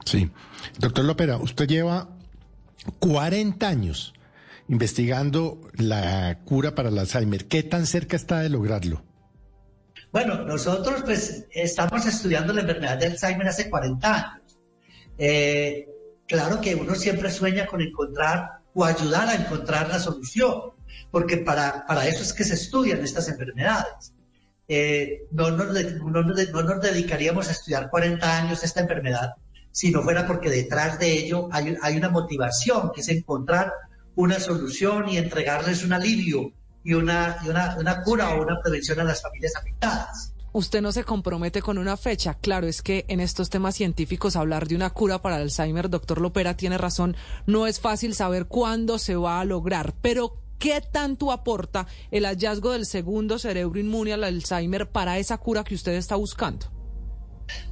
Sí. 0.06 0.32
Doctor 0.80 1.06
Lopera, 1.06 1.38
usted 1.38 1.68
lleva 1.68 2.10
40 2.98 3.68
años 3.68 4.16
investigando 4.70 5.62
la 5.76 6.40
cura 6.46 6.74
para 6.74 6.90
el 6.90 6.98
Alzheimer. 6.98 7.48
¿Qué 7.48 7.62
tan 7.62 7.86
cerca 7.86 8.16
está 8.16 8.40
de 8.40 8.50
lograrlo? 8.50 9.04
Bueno, 10.14 10.46
nosotros 10.46 11.02
pues 11.04 11.48
estamos 11.50 12.06
estudiando 12.06 12.54
la 12.54 12.62
enfermedad 12.62 13.00
de 13.00 13.08
Alzheimer 13.08 13.48
hace 13.48 13.68
40 13.68 14.14
años. 14.14 14.60
Eh, 15.18 15.88
claro 16.28 16.62
que 16.62 16.76
uno 16.76 16.94
siempre 16.94 17.32
sueña 17.32 17.66
con 17.66 17.82
encontrar 17.82 18.60
o 18.76 18.86
ayudar 18.86 19.28
a 19.28 19.34
encontrar 19.34 19.90
la 19.90 20.00
solución, 20.00 20.74
porque 21.10 21.38
para, 21.38 21.84
para 21.88 22.08
eso 22.08 22.22
es 22.22 22.32
que 22.32 22.44
se 22.44 22.54
estudian 22.54 23.04
estas 23.04 23.28
enfermedades. 23.28 24.14
Eh, 24.68 25.24
no, 25.32 25.50
nos, 25.50 25.74
no, 25.74 26.22
nos, 26.22 26.82
dedicaríamos 26.82 27.50
a 27.50 27.54
estudiar 27.54 27.90
40 27.90 28.38
años 28.38 28.64
esta 28.64 28.82
enfermedad 28.82 29.34
si 29.72 29.92
no 29.92 30.04
fuera 30.04 30.28
porque 30.28 30.50
detrás 30.50 31.00
de 31.00 31.12
ello 31.12 31.50
hay, 31.52 31.76
hay 31.82 31.98
una 31.98 32.10
motivación, 32.10 32.92
que 32.94 33.02
es 33.02 33.10
encontrar 33.10 33.74
una 34.14 34.40
solución 34.40 35.10
y 35.10 35.18
entregarles 35.18 35.84
un 35.84 35.94
alivio 35.94 36.54
y 36.84 36.94
una, 36.94 37.38
y 37.44 37.50
una, 37.50 37.76
una 37.78 38.02
cura 38.04 38.32
o 38.32 38.42
una 38.42 38.60
prevención 38.62 39.00
a 39.00 39.04
las 39.04 39.22
familias 39.22 39.56
afectadas. 39.56 40.34
Usted 40.56 40.82
no 40.84 40.92
se 40.92 41.04
compromete 41.04 41.64
con 41.64 41.80
una 41.80 41.98
fecha. 41.98 42.36
Claro, 42.36 42.68
es 42.68 42.84
que 42.84 43.06
en 43.08 43.20
estos 43.20 43.50
temas 43.50 43.76
científicos 43.76 44.36
hablar 44.36 44.68
de 44.68 44.76
una 44.76 44.92
cura 44.92 45.20
para 45.20 45.38
el 45.38 45.44
Alzheimer, 45.44 45.90
doctor 45.90 46.22
Lopera 46.22 46.56
tiene 46.56 46.78
razón, 46.78 47.18
no 47.48 47.66
es 47.66 47.80
fácil 47.80 48.14
saber 48.14 48.46
cuándo 48.46 49.00
se 49.00 49.16
va 49.16 49.40
a 49.40 49.46
lograr, 49.46 49.96
pero 50.02 50.38
¿qué 50.60 50.80
tanto 50.80 51.32
aporta 51.32 51.88
el 52.12 52.26
hallazgo 52.26 52.72
del 52.72 52.86
segundo 52.86 53.40
cerebro 53.40 53.80
inmune 53.80 54.14
al 54.14 54.24
Alzheimer 54.24 54.88
para 54.88 55.18
esa 55.18 55.40
cura 55.40 55.64
que 55.64 55.74
usted 55.74 55.94
está 55.94 56.16
buscando? 56.16 56.68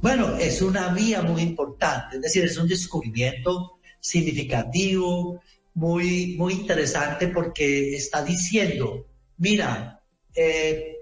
Bueno, 0.00 0.36
es 0.36 0.60
una 0.60 0.92
vía 0.92 1.22
muy 1.22 1.42
importante, 1.42 2.16
es 2.16 2.22
decir, 2.22 2.44
es 2.44 2.56
un 2.58 2.66
descubrimiento 2.66 3.78
significativo, 4.00 5.40
muy, 5.74 6.36
muy 6.36 6.54
interesante 6.54 7.28
porque 7.28 7.94
está 7.94 8.22
diciendo, 8.22 9.06
mira, 9.38 10.02
eh, 10.34 10.96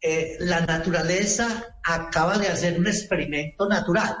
eh, 0.00 0.36
la 0.40 0.60
naturaleza 0.60 1.78
acaba 1.82 2.38
de 2.38 2.48
hacer 2.48 2.78
un 2.78 2.86
experimento 2.86 3.68
natural, 3.68 4.16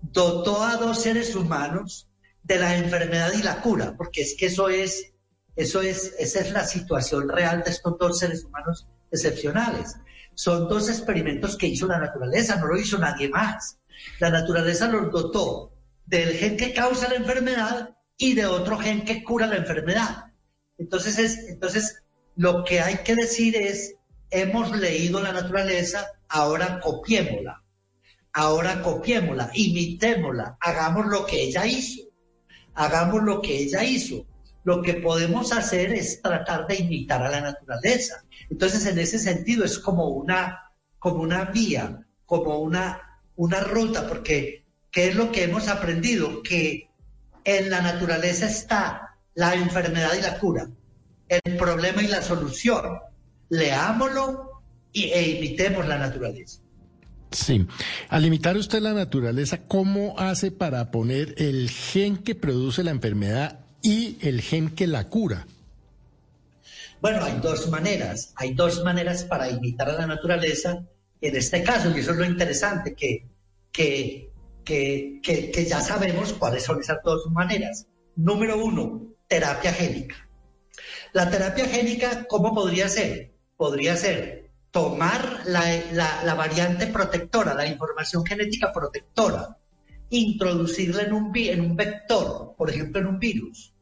dotó 0.00 0.62
a 0.62 0.76
dos 0.76 1.02
seres 1.02 1.34
humanos 1.34 2.08
de 2.42 2.58
la 2.58 2.76
enfermedad 2.76 3.32
y 3.36 3.42
la 3.42 3.60
cura, 3.60 3.96
porque 3.96 4.22
es 4.22 4.36
que 4.38 4.46
eso 4.46 4.68
es, 4.68 5.12
eso 5.56 5.80
es, 5.82 6.14
esa 6.18 6.40
es 6.40 6.52
la 6.52 6.64
situación 6.64 7.28
real 7.28 7.62
de 7.64 7.70
estos 7.70 7.98
dos 7.98 8.18
seres 8.18 8.44
humanos 8.44 8.86
excepcionales. 9.10 9.96
Son 10.34 10.68
dos 10.68 10.88
experimentos 10.88 11.56
que 11.56 11.66
hizo 11.66 11.86
la 11.86 11.98
naturaleza, 11.98 12.56
no 12.56 12.66
lo 12.66 12.78
hizo 12.78 12.98
nadie 12.98 13.28
más. 13.28 13.78
La 14.20 14.30
naturaleza 14.30 14.86
los 14.86 15.10
dotó 15.10 15.72
del 16.04 16.36
gen 16.36 16.56
que 16.56 16.72
causa 16.72 17.08
la 17.08 17.16
enfermedad 17.16 17.95
y 18.18 18.34
de 18.34 18.46
otro 18.46 18.78
gen 18.78 19.04
que 19.04 19.22
cura 19.22 19.46
la 19.46 19.56
enfermedad. 19.56 20.32
Entonces, 20.78 21.18
es, 21.18 21.38
entonces 21.48 22.02
lo 22.36 22.64
que 22.64 22.80
hay 22.80 22.98
que 22.98 23.14
decir 23.14 23.56
es, 23.56 23.94
hemos 24.30 24.76
leído 24.76 25.20
la 25.20 25.32
naturaleza, 25.32 26.06
ahora 26.28 26.80
copiémosla, 26.80 27.62
ahora 28.32 28.82
copiémosla, 28.82 29.50
imitémosla, 29.54 30.56
hagamos 30.60 31.06
lo 31.06 31.24
que 31.26 31.42
ella 31.42 31.66
hizo, 31.66 32.02
hagamos 32.74 33.22
lo 33.22 33.40
que 33.40 33.58
ella 33.58 33.84
hizo. 33.84 34.26
Lo 34.64 34.82
que 34.82 34.94
podemos 34.94 35.52
hacer 35.52 35.92
es 35.92 36.20
tratar 36.20 36.66
de 36.66 36.74
imitar 36.74 37.22
a 37.22 37.30
la 37.30 37.40
naturaleza. 37.40 38.24
Entonces, 38.50 38.84
en 38.86 38.98
ese 38.98 39.20
sentido, 39.20 39.64
es 39.64 39.78
como 39.78 40.08
una, 40.08 40.72
como 40.98 41.22
una 41.22 41.44
vía, 41.44 42.04
como 42.26 42.58
una, 42.58 43.20
una 43.36 43.60
ruta, 43.60 44.08
porque 44.08 44.64
¿qué 44.90 45.06
es 45.06 45.14
lo 45.14 45.30
que 45.30 45.44
hemos 45.44 45.68
aprendido? 45.68 46.42
Que 46.42 46.90
en 47.46 47.70
la 47.70 47.80
naturaleza 47.80 48.46
está 48.46 49.16
la 49.34 49.54
enfermedad 49.54 50.10
y 50.18 50.20
la 50.20 50.38
cura, 50.38 50.68
el 51.28 51.56
problema 51.56 52.02
y 52.02 52.08
la 52.08 52.20
solución. 52.20 52.98
Leámoslo 53.48 54.62
y, 54.92 55.04
e 55.04 55.38
imitemos 55.38 55.86
la 55.86 55.96
naturaleza. 55.96 56.60
Sí. 57.30 57.66
Al 58.08 58.26
imitar 58.26 58.56
usted 58.56 58.80
la 58.80 58.92
naturaleza, 58.92 59.62
¿cómo 59.68 60.18
hace 60.18 60.50
para 60.50 60.90
poner 60.90 61.34
el 61.38 61.70
gen 61.70 62.18
que 62.18 62.34
produce 62.34 62.82
la 62.82 62.90
enfermedad 62.90 63.60
y 63.80 64.18
el 64.22 64.40
gen 64.40 64.70
que 64.70 64.88
la 64.88 65.08
cura? 65.08 65.46
Bueno, 67.00 67.22
hay 67.22 67.38
dos 67.40 67.68
maneras. 67.68 68.32
Hay 68.34 68.54
dos 68.54 68.82
maneras 68.82 69.22
para 69.22 69.48
imitar 69.48 69.88
a 69.90 69.92
la 69.92 70.06
naturaleza. 70.08 70.84
En 71.20 71.36
este 71.36 71.62
caso, 71.62 71.96
y 71.96 72.00
eso 72.00 72.10
es 72.10 72.16
lo 72.16 72.24
interesante, 72.24 72.94
que, 72.94 73.26
que 73.70 74.30
que, 74.66 75.66
ya 75.68 75.80
sabemos 75.80 76.34
cuáles 76.34 76.64
son 76.64 76.80
esas 76.80 76.98
dos 77.02 77.30
maneras. 77.30 77.86
Número 78.16 78.62
uno, 78.62 79.14
terapia 79.28 79.72
génica. 79.72 80.28
La 81.12 81.30
terapia 81.30 81.66
génica, 81.66 82.26
¿cómo 82.28 82.52
podría 82.52 82.88
ser? 82.88 83.32
Podría 83.56 83.96
ser 83.96 84.50
tomar 84.70 85.42
la, 85.46 86.34
variante 86.34 86.88
protectora, 86.88 87.54
la 87.54 87.66
información 87.66 88.26
genética 88.26 88.72
protectora, 88.72 89.56
introducirla 90.10 91.02
en 91.02 91.14
un, 91.14 91.32
en 91.34 91.60
un 91.60 91.76
vector, 91.76 92.54
por 92.58 92.68
ejemplo 92.68 93.00
en 93.00 93.06
un 93.06 93.18
virus, 93.18 93.74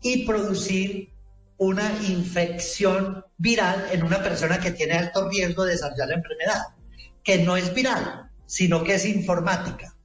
y 0.00 0.24
producir 0.24 1.10
una 1.56 1.90
infección 2.08 3.24
viral 3.38 3.86
en 3.92 4.02
una 4.02 4.22
persona 4.22 4.60
que 4.60 4.72
tiene 4.72 4.94
alto 4.94 5.28
riesgo 5.28 5.64
de 5.64 5.72
desarrollar 5.72 6.08
la 6.08 6.14
enfermedad, 6.16 6.62
que 7.24 7.38
no 7.38 7.56
es 7.56 7.72
viral, 7.74 8.30
sino 8.46 8.84
que 8.84 8.94
es 8.94 9.06
informática. 9.06 9.96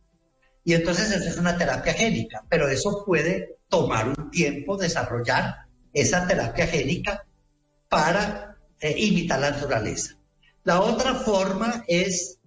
Y 0.68 0.74
entonces 0.74 1.10
eso 1.12 1.30
es 1.30 1.38
una 1.38 1.58
terapia 1.58 1.94
génica, 1.94 2.44
pero 2.50 2.68
eso 2.68 3.06
puede 3.06 3.56
tomar 3.70 4.10
un 4.10 4.30
tiempo 4.30 4.76
desarrollar 4.76 5.66
esa 5.94 6.28
terapia 6.28 6.68
génica 6.68 7.26
para 7.88 8.58
eh, 8.82 8.94
imitar 8.98 9.40
la 9.40 9.52
naturaleza. 9.52 10.18
La 10.66 10.82
otra 10.82 11.16
forma 11.16 11.86
es 11.88 12.40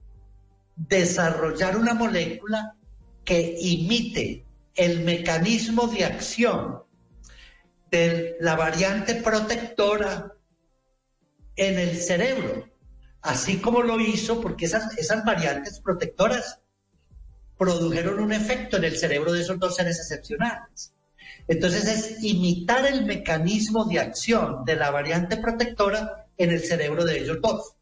desarrollar 0.76 1.78
una 1.78 1.94
molécula 1.94 2.76
que 3.24 3.56
imite 3.58 4.44
el 4.74 5.02
mecanismo 5.02 5.86
de 5.86 6.04
acción 6.04 6.82
de 7.90 8.36
la 8.38 8.54
variante 8.54 9.14
protectora 9.14 10.34
en 11.56 11.78
el 11.78 11.96
cerebro, 11.96 12.68
así 13.22 13.62
como 13.62 13.80
lo 13.80 13.98
hizo, 13.98 14.42
porque 14.42 14.66
esas, 14.66 14.98
esas 14.98 15.24
variantes 15.24 15.80
protectoras 15.80 16.59
produjeron 17.60 18.20
un 18.20 18.32
efecto 18.32 18.78
en 18.78 18.84
el 18.84 18.96
cerebro 18.96 19.34
de 19.34 19.42
esos 19.42 19.58
dos 19.58 19.76
seres 19.76 19.98
excepcionales. 19.98 20.94
Entonces 21.46 21.84
es 21.84 22.24
imitar 22.24 22.86
el 22.86 23.04
mecanismo 23.04 23.84
de 23.84 24.00
acción 24.00 24.64
de 24.64 24.76
la 24.76 24.90
variante 24.90 25.36
protectora 25.36 26.26
en 26.38 26.52
el 26.52 26.60
cerebro 26.60 27.04
de 27.04 27.18
ellos 27.18 27.36
dos. 27.42 27.74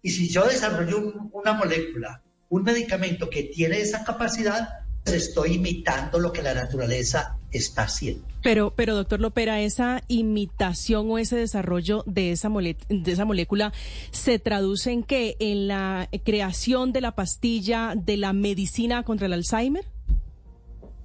Y 0.00 0.12
si 0.12 0.30
yo 0.30 0.46
desarrollo 0.46 1.28
una 1.32 1.52
molécula, 1.52 2.22
un 2.48 2.62
medicamento 2.62 3.28
que 3.28 3.42
tiene 3.42 3.78
esa 3.78 4.04
capacidad, 4.04 4.70
pues 5.04 5.16
estoy 5.16 5.56
imitando 5.56 6.18
lo 6.18 6.32
que 6.32 6.42
la 6.42 6.54
naturaleza 6.54 7.38
está 7.56 7.82
haciendo. 7.82 8.26
Pero, 8.42 8.72
pero 8.74 8.94
doctor 8.94 9.20
Lopera, 9.20 9.60
esa 9.60 10.02
imitación 10.08 11.10
o 11.10 11.18
ese 11.18 11.36
desarrollo 11.36 12.04
de 12.06 12.32
esa, 12.32 12.48
de 12.48 13.12
esa 13.12 13.24
molécula 13.24 13.72
se 14.12 14.38
traduce 14.38 14.92
en 14.92 15.02
qué? 15.02 15.36
¿En 15.40 15.68
la 15.68 16.08
creación 16.24 16.92
de 16.92 17.00
la 17.00 17.14
pastilla 17.14 17.94
de 17.96 18.16
la 18.16 18.32
medicina 18.32 19.02
contra 19.02 19.26
el 19.26 19.32
Alzheimer? 19.32 19.84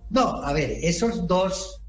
No, 0.10 0.44
a 0.44 0.54
ver, 0.54 0.72
esos 0.82 1.26
dos, 1.28 1.82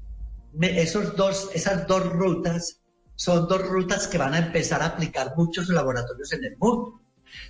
esos 0.59 1.15
dos, 1.15 1.49
esas 1.53 1.87
dos 1.87 2.03
rutas 2.09 2.79
son 3.15 3.47
dos 3.47 3.67
rutas 3.67 4.07
que 4.07 4.17
van 4.17 4.33
a 4.33 4.39
empezar 4.39 4.81
a 4.81 4.87
aplicar 4.87 5.33
muchos 5.37 5.69
laboratorios 5.69 6.31
en 6.33 6.45
el 6.45 6.57
mundo. 6.57 7.01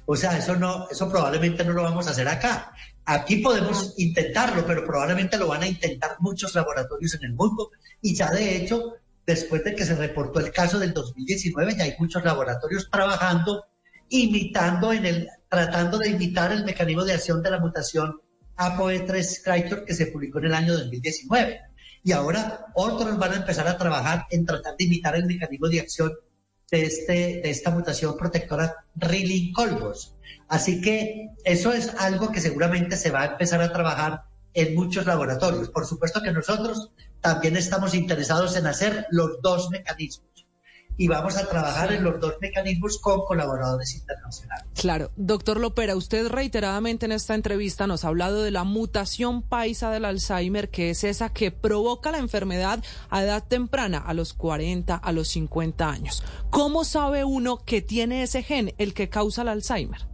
O 0.06 0.16
sea, 0.16 0.38
eso 0.38 0.56
no, 0.56 0.88
eso 0.90 1.10
probablemente 1.10 1.64
no 1.64 1.74
lo 1.74 1.84
vamos 1.84 2.08
a 2.08 2.12
hacer 2.12 2.28
acá. 2.28 2.74
Aquí 3.06 3.38
podemos 3.38 3.94
intentarlo, 3.98 4.66
pero 4.66 4.86
probablemente 4.86 5.38
lo 5.38 5.48
van 5.48 5.64
a 5.64 5.68
intentar 5.68 6.16
muchos 6.20 6.56
laboratorios 6.56 7.14
en 7.16 7.26
el 7.26 7.34
mundo. 7.34 7.72
Y 8.02 8.16
ya 8.16 8.32
de 8.32 8.56
hecho, 8.56 8.94
después 9.26 9.64
de 9.64 9.76
que 9.76 9.86
se 9.86 9.96
reportó 9.96 10.40
el 10.40 10.52
caso 10.52 10.80
del 10.80 10.94
2019, 10.94 11.76
ya 11.76 11.84
hay 11.84 11.96
muchos 12.00 12.24
laboratorios 12.24 12.90
trabajando, 12.90 13.66
imitando 14.10 14.94
en 14.94 15.06
el, 15.06 15.28
tratando 15.50 15.98
de 15.98 16.10
imitar 16.10 16.52
el 16.52 16.64
mecanismo 16.64 17.04
de 17.04 17.14
acción 17.14 17.44
de 17.44 17.52
la 17.52 17.60
mutación 17.60 18.20
APOE3 18.58 19.86
que 19.86 19.94
se 19.94 20.08
publicó 20.08 20.40
en 20.40 20.46
el 20.46 20.54
año 20.54 20.74
2019. 20.74 21.60
Y 22.06 22.12
ahora 22.12 22.68
otros 22.74 23.18
van 23.18 23.34
a 23.34 23.38
empezar 23.38 23.68
a 23.68 23.78
trabajar 23.78 24.28
en 24.30 24.46
tratar 24.46 24.76
de 24.78 24.86
imitar 24.86 25.16
el 25.16 25.26
mecanismo 25.26 25.68
de 25.68 25.80
acción 25.80 26.14
de, 26.74 26.86
este, 26.86 27.14
de 27.44 27.50
esta 27.52 27.70
mutación 27.70 28.18
protectora 28.18 28.84
Rilling 28.96 29.54
Colbos. 29.54 30.16
Así 30.48 30.82
que 30.82 31.30
eso 31.46 31.72
es 31.72 31.94
algo 32.00 32.32
que 32.32 32.42
seguramente 32.42 32.98
se 32.98 33.12
va 33.12 33.22
a 33.22 33.26
empezar 33.26 33.62
a 33.62 33.72
trabajar 33.72 34.24
en 34.56 34.74
muchos 34.74 35.06
laboratorios. 35.06 35.70
Por 35.70 35.86
supuesto 35.86 36.24
que 36.24 36.32
nosotros 36.32 36.90
también 37.22 37.58
estamos 37.58 37.94
interesados 37.94 38.56
en 38.56 38.66
hacer 38.66 39.06
los 39.12 39.40
dos 39.44 39.70
mecanismos 39.70 40.33
y 40.98 41.08
vamos 41.08 41.38
a 41.38 41.48
trabajar 41.48 41.92
en 41.92 42.04
los 42.04 42.20
dos 42.20 42.36
mecanismos 42.42 43.00
con 43.00 43.26
colaboradores 43.26 43.96
internacionales. 43.96 44.66
Claro, 44.76 45.12
doctor 45.16 45.60
Lopera, 45.60 45.96
usted 45.96 46.28
reiteradamente 46.28 47.06
en 47.06 47.12
esta 47.12 47.36
entrevista 47.36 47.88
nos 47.88 48.06
ha 48.06 48.10
hablado 48.10 48.44
de 48.44 48.52
la 48.52 48.64
mutación 48.64 49.42
paisa 49.42 49.92
del 49.92 50.06
Alzheimer, 50.06 50.70
que 50.70 50.90
es 50.92 51.04
esa 51.04 51.30
que 51.30 51.52
provoca 51.52 52.12
la 52.12 52.20
enfermedad 52.20 52.84
a 53.10 53.24
edad 53.24 53.44
temprana, 53.44 53.98
a 53.98 54.14
los 54.14 54.34
40, 54.34 54.96
a 54.96 55.12
los 55.12 55.30
50 55.30 55.90
años. 55.90 56.24
¿Cómo 56.50 56.84
sabe 56.86 57.24
uno 57.24 57.58
que 57.58 57.82
tiene 57.82 58.24
ese 58.24 58.44
gen, 58.44 58.74
el 58.78 58.94
que 58.94 59.10
causa 59.10 59.42
el 59.42 59.50
Alzheimer? 59.50 60.08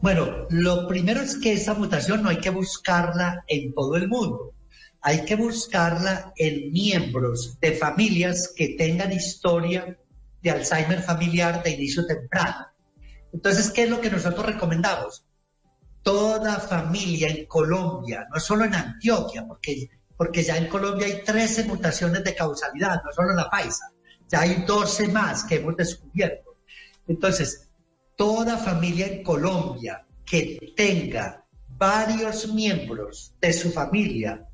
Bueno, 0.00 0.46
lo 0.50 0.88
primero 0.88 1.20
es 1.20 1.36
que 1.36 1.52
esa 1.52 1.74
mutación 1.74 2.22
no 2.22 2.30
hay 2.30 2.38
que 2.38 2.50
buscarla 2.50 3.44
en 3.46 3.72
todo 3.74 3.96
el 3.96 4.08
mundo 4.08 4.54
hay 5.00 5.24
que 5.24 5.36
buscarla 5.36 6.32
en 6.36 6.72
miembros 6.72 7.58
de 7.60 7.72
familias 7.72 8.52
que 8.56 8.70
tengan 8.70 9.12
historia 9.12 9.96
de 10.42 10.50
Alzheimer 10.50 11.02
familiar 11.02 11.62
de 11.62 11.70
inicio 11.70 12.06
temprano. 12.06 12.66
Entonces, 13.32 13.70
¿qué 13.70 13.84
es 13.84 13.90
lo 13.90 14.00
que 14.00 14.10
nosotros 14.10 14.46
recomendamos? 14.46 15.24
Toda 16.02 16.58
familia 16.58 17.28
en 17.28 17.46
Colombia, 17.46 18.26
no 18.32 18.40
solo 18.40 18.64
en 18.64 18.74
Antioquia, 18.74 19.46
porque, 19.46 19.90
porque 20.16 20.42
ya 20.42 20.56
en 20.56 20.68
Colombia 20.68 21.06
hay 21.06 21.22
13 21.22 21.64
mutaciones 21.64 22.24
de 22.24 22.34
causalidad, 22.34 23.02
no 23.04 23.12
solo 23.12 23.34
la 23.34 23.50
paisa, 23.50 23.92
ya 24.28 24.40
hay 24.40 24.64
12 24.66 25.08
más 25.08 25.44
que 25.44 25.56
hemos 25.56 25.76
descubierto. 25.76 26.56
Entonces, 27.06 27.68
toda 28.16 28.56
familia 28.56 29.06
en 29.06 29.22
Colombia 29.22 30.04
que 30.24 30.72
tenga 30.76 31.44
varios 31.68 32.52
miembros 32.52 33.34
de 33.40 33.52
su 33.52 33.70
familia 33.70 34.47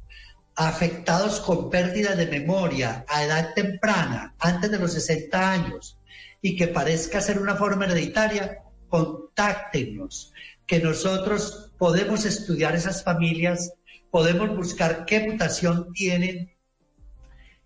afectados 0.56 1.40
con 1.40 1.70
pérdida 1.70 2.14
de 2.14 2.26
memoria 2.26 3.04
a 3.08 3.24
edad 3.24 3.54
temprana, 3.54 4.34
antes 4.38 4.70
de 4.70 4.78
los 4.78 4.92
60 4.92 5.52
años, 5.52 5.98
y 6.40 6.56
que 6.56 6.68
parezca 6.68 7.20
ser 7.20 7.38
una 7.38 7.56
forma 7.56 7.86
hereditaria, 7.86 8.62
contáctenos, 8.88 10.32
que 10.66 10.78
nosotros 10.78 11.72
podemos 11.78 12.24
estudiar 12.24 12.76
esas 12.76 13.02
familias, 13.02 13.72
podemos 14.10 14.54
buscar 14.54 15.04
qué 15.06 15.20
mutación 15.20 15.92
tienen 15.92 16.54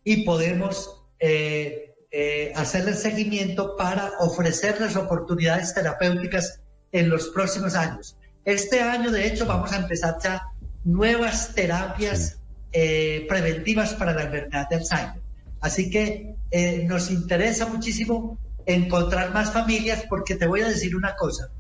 y 0.03 0.24
podemos 0.24 1.05
eh, 1.18 1.94
eh, 2.11 2.53
hacerles 2.57 3.01
seguimiento 3.01 3.77
para 3.77 4.12
ofrecerles 4.20 4.96
oportunidades 4.96 5.74
terapéuticas 5.74 6.62
en 6.92 7.11
los 7.11 7.29
próximos 7.29 7.74
años. 7.74 8.16
Este 8.44 8.81
año, 8.81 9.11
de 9.11 9.27
hecho, 9.27 9.44
vamos 9.44 9.72
a 9.72 9.77
empezar 9.77 10.16
ya 10.22 10.42
nuevas 10.85 11.55
terapias 11.55 12.38
eh, 12.72 13.26
preventivas 13.28 13.94
para 13.94 14.12
la 14.12 14.24
enfermedad 14.24 14.68
de 14.68 14.76
Alzheimer. 14.76 15.22
Así 15.61 15.90
que 15.90 16.35
eh, 16.50 16.85
nos 16.85 17.11
interesa 17.11 17.66
muchísimo 17.66 18.38
encontrar 18.66 19.33
más 19.33 19.52
familias 19.52 20.04
porque 20.09 20.35
te 20.35 20.46
voy 20.46 20.61
a 20.61 20.68
decir 20.68 20.94
una 20.94 21.16
cosa, 21.16 21.50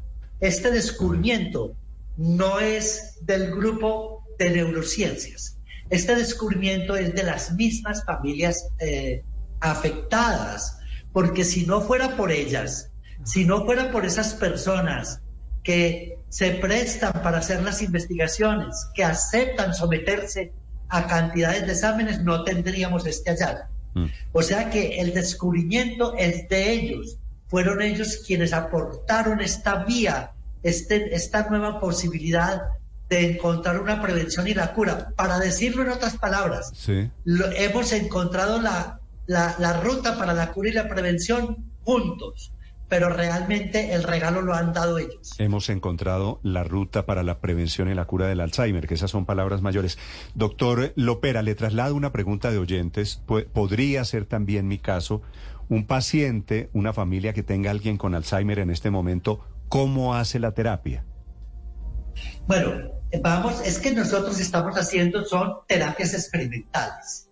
este 0.40 0.70
descubrimiento 0.70 1.74
no 2.16 2.60
es 2.60 3.18
del 3.22 3.50
grupo 3.50 4.24
de 4.38 4.50
neurociencias, 4.50 5.58
este 5.90 6.14
descubrimiento 6.14 6.96
es 6.96 7.14
de 7.14 7.22
las 7.22 7.54
mismas 7.54 8.04
familias 8.04 8.68
eh, 8.78 9.24
afectadas, 9.60 10.78
porque 11.12 11.44
si 11.44 11.66
no 11.66 11.80
fuera 11.80 12.16
por 12.16 12.30
ellas, 12.30 12.90
si 13.24 13.44
no 13.44 13.64
fuera 13.64 13.90
por 13.90 14.04
esas 14.04 14.34
personas 14.34 15.22
que 15.64 16.18
se 16.28 16.50
prestan 16.52 17.12
para 17.22 17.38
hacer 17.38 17.62
las 17.62 17.82
investigaciones, 17.82 18.88
que 18.94 19.04
aceptan 19.04 19.74
someterse 19.74 20.52
a 20.88 21.06
cantidades 21.06 21.66
de 21.66 21.72
exámenes, 21.72 22.22
no 22.22 22.44
tendríamos 22.44 23.06
este 23.06 23.30
hallazgo. 23.30 23.64
Mm. 23.94 24.06
O 24.32 24.42
sea 24.42 24.70
que 24.70 25.00
el 25.00 25.14
descubrimiento 25.14 26.14
es 26.16 26.48
de 26.48 26.72
ellos. 26.72 27.18
Fueron 27.48 27.82
ellos 27.82 28.22
quienes 28.26 28.52
aportaron 28.52 29.40
esta 29.40 29.84
vía, 29.84 30.32
este, 30.62 31.14
esta 31.14 31.48
nueva 31.48 31.80
posibilidad 31.80 32.62
de 33.08 33.32
encontrar 33.32 33.80
una 33.80 34.02
prevención 34.02 34.46
y 34.46 34.54
la 34.54 34.74
cura. 34.74 35.12
Para 35.16 35.38
decirlo 35.38 35.82
en 35.82 35.90
otras 35.90 36.16
palabras, 36.18 36.72
hemos 37.24 37.92
encontrado 37.92 38.60
la, 38.60 39.00
la, 39.26 39.56
la 39.58 39.80
ruta 39.80 40.18
para 40.18 40.34
la 40.34 40.52
cura 40.52 40.68
y 40.68 40.72
la 40.72 40.88
prevención 40.88 41.64
juntos 41.84 42.52
pero 42.88 43.10
realmente 43.10 43.92
el 43.92 44.02
regalo 44.02 44.42
lo 44.42 44.54
han 44.54 44.72
dado 44.72 44.98
ellos. 44.98 45.34
Hemos 45.38 45.68
encontrado 45.68 46.40
la 46.42 46.64
ruta 46.64 47.06
para 47.06 47.22
la 47.22 47.38
prevención 47.40 47.90
y 47.90 47.94
la 47.94 48.06
cura 48.06 48.26
del 48.26 48.40
Alzheimer, 48.40 48.86
que 48.86 48.94
esas 48.94 49.10
son 49.10 49.26
palabras 49.26 49.62
mayores. 49.62 49.98
Doctor 50.34 50.92
Lopera, 50.96 51.42
le 51.42 51.54
traslado 51.54 51.94
una 51.94 52.12
pregunta 52.12 52.50
de 52.50 52.58
oyentes. 52.58 53.22
¿Podría 53.52 54.04
ser 54.04 54.24
también 54.24 54.68
mi 54.68 54.78
caso 54.78 55.22
un 55.68 55.86
paciente, 55.86 56.70
una 56.72 56.92
familia 56.92 57.34
que 57.34 57.42
tenga 57.42 57.70
alguien 57.70 57.98
con 57.98 58.14
Alzheimer 58.14 58.58
en 58.58 58.70
este 58.70 58.90
momento? 58.90 59.40
¿Cómo 59.68 60.14
hace 60.14 60.38
la 60.38 60.52
terapia? 60.52 61.04
Bueno, 62.46 62.90
vamos, 63.22 63.60
es 63.64 63.78
que 63.78 63.92
nosotros 63.92 64.40
estamos 64.40 64.76
haciendo 64.76 65.24
son 65.24 65.58
terapias 65.66 66.14
experimentales. 66.14 67.28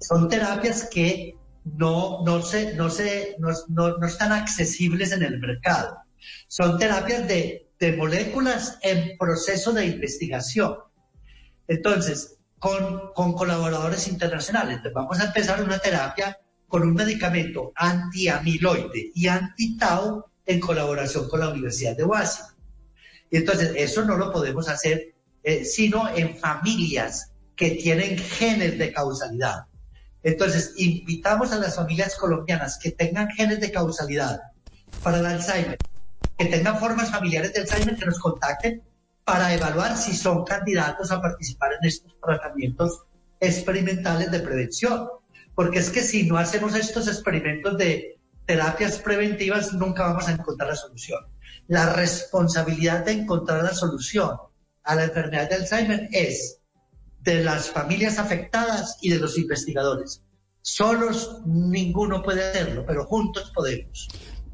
Son 0.00 0.28
terapias 0.28 0.88
que 0.90 1.37
no, 1.64 2.22
no, 2.24 2.42
se, 2.42 2.74
no, 2.74 2.90
se, 2.90 3.36
no, 3.38 3.50
no, 3.68 4.06
están 4.06 4.32
accesibles 4.32 5.12
en 5.12 5.22
el 5.22 5.38
mercado. 5.38 5.98
Son 6.46 6.78
terapias 6.78 7.26
de, 7.28 7.68
de 7.78 7.96
moléculas 7.96 8.78
en 8.82 9.16
proceso 9.18 9.72
de 9.72 9.86
investigación. 9.86 10.76
Entonces, 11.66 12.38
con, 12.58 13.12
con 13.14 13.34
colaboradores 13.34 14.08
internacionales. 14.08 14.80
vamos 14.92 15.20
a 15.20 15.26
empezar 15.26 15.62
una 15.62 15.78
terapia 15.78 16.38
con 16.66 16.82
un 16.82 16.94
medicamento 16.94 17.72
antiamiloide 17.74 19.12
y 19.14 19.26
anti-tau 19.28 20.24
en 20.44 20.60
colaboración 20.60 21.28
con 21.28 21.40
la 21.40 21.50
Universidad 21.50 21.96
de 21.96 22.04
Washington. 22.04 22.56
Y 23.30 23.36
entonces 23.38 23.72
eso 23.76 24.04
no 24.04 24.16
lo 24.16 24.32
podemos 24.32 24.68
hacer 24.68 25.14
eh, 25.42 25.64
sino 25.64 26.08
en 26.14 26.36
familias 26.36 27.32
que 27.54 27.72
tienen 27.72 28.18
genes 28.18 28.78
de 28.78 28.92
causalidad. 28.92 29.67
Entonces, 30.28 30.74
invitamos 30.76 31.52
a 31.52 31.56
las 31.56 31.76
familias 31.76 32.14
colombianas 32.16 32.78
que 32.78 32.90
tengan 32.90 33.30
genes 33.30 33.60
de 33.60 33.72
causalidad 33.72 34.42
para 35.02 35.20
el 35.20 35.26
Alzheimer, 35.26 35.78
que 36.36 36.44
tengan 36.44 36.78
formas 36.78 37.10
familiares 37.10 37.54
de 37.54 37.60
Alzheimer, 37.60 37.96
que 37.96 38.04
nos 38.04 38.18
contacten 38.18 38.82
para 39.24 39.54
evaluar 39.54 39.96
si 39.96 40.14
son 40.14 40.44
candidatos 40.44 41.10
a 41.10 41.22
participar 41.22 41.70
en 41.80 41.88
estos 41.88 42.14
tratamientos 42.20 43.04
experimentales 43.40 44.30
de 44.30 44.40
prevención. 44.40 45.08
Porque 45.54 45.78
es 45.78 45.88
que 45.88 46.02
si 46.02 46.24
no 46.24 46.36
hacemos 46.36 46.74
estos 46.74 47.08
experimentos 47.08 47.78
de 47.78 48.18
terapias 48.44 48.98
preventivas, 48.98 49.72
nunca 49.72 50.08
vamos 50.08 50.28
a 50.28 50.32
encontrar 50.32 50.68
la 50.68 50.76
solución. 50.76 51.20
La 51.68 51.94
responsabilidad 51.94 53.02
de 53.02 53.12
encontrar 53.12 53.64
la 53.64 53.72
solución 53.72 54.36
a 54.84 54.94
la 54.94 55.04
enfermedad 55.04 55.48
de 55.48 55.54
Alzheimer 55.54 56.06
es 56.12 56.57
de 57.20 57.44
las 57.44 57.70
familias 57.70 58.18
afectadas 58.18 58.98
y 59.00 59.10
de 59.10 59.18
los 59.18 59.38
investigadores. 59.38 60.22
Solos 60.62 61.40
ninguno 61.46 62.22
puede 62.22 62.50
hacerlo, 62.50 62.84
pero 62.86 63.04
juntos 63.04 63.52
podemos. 63.54 64.08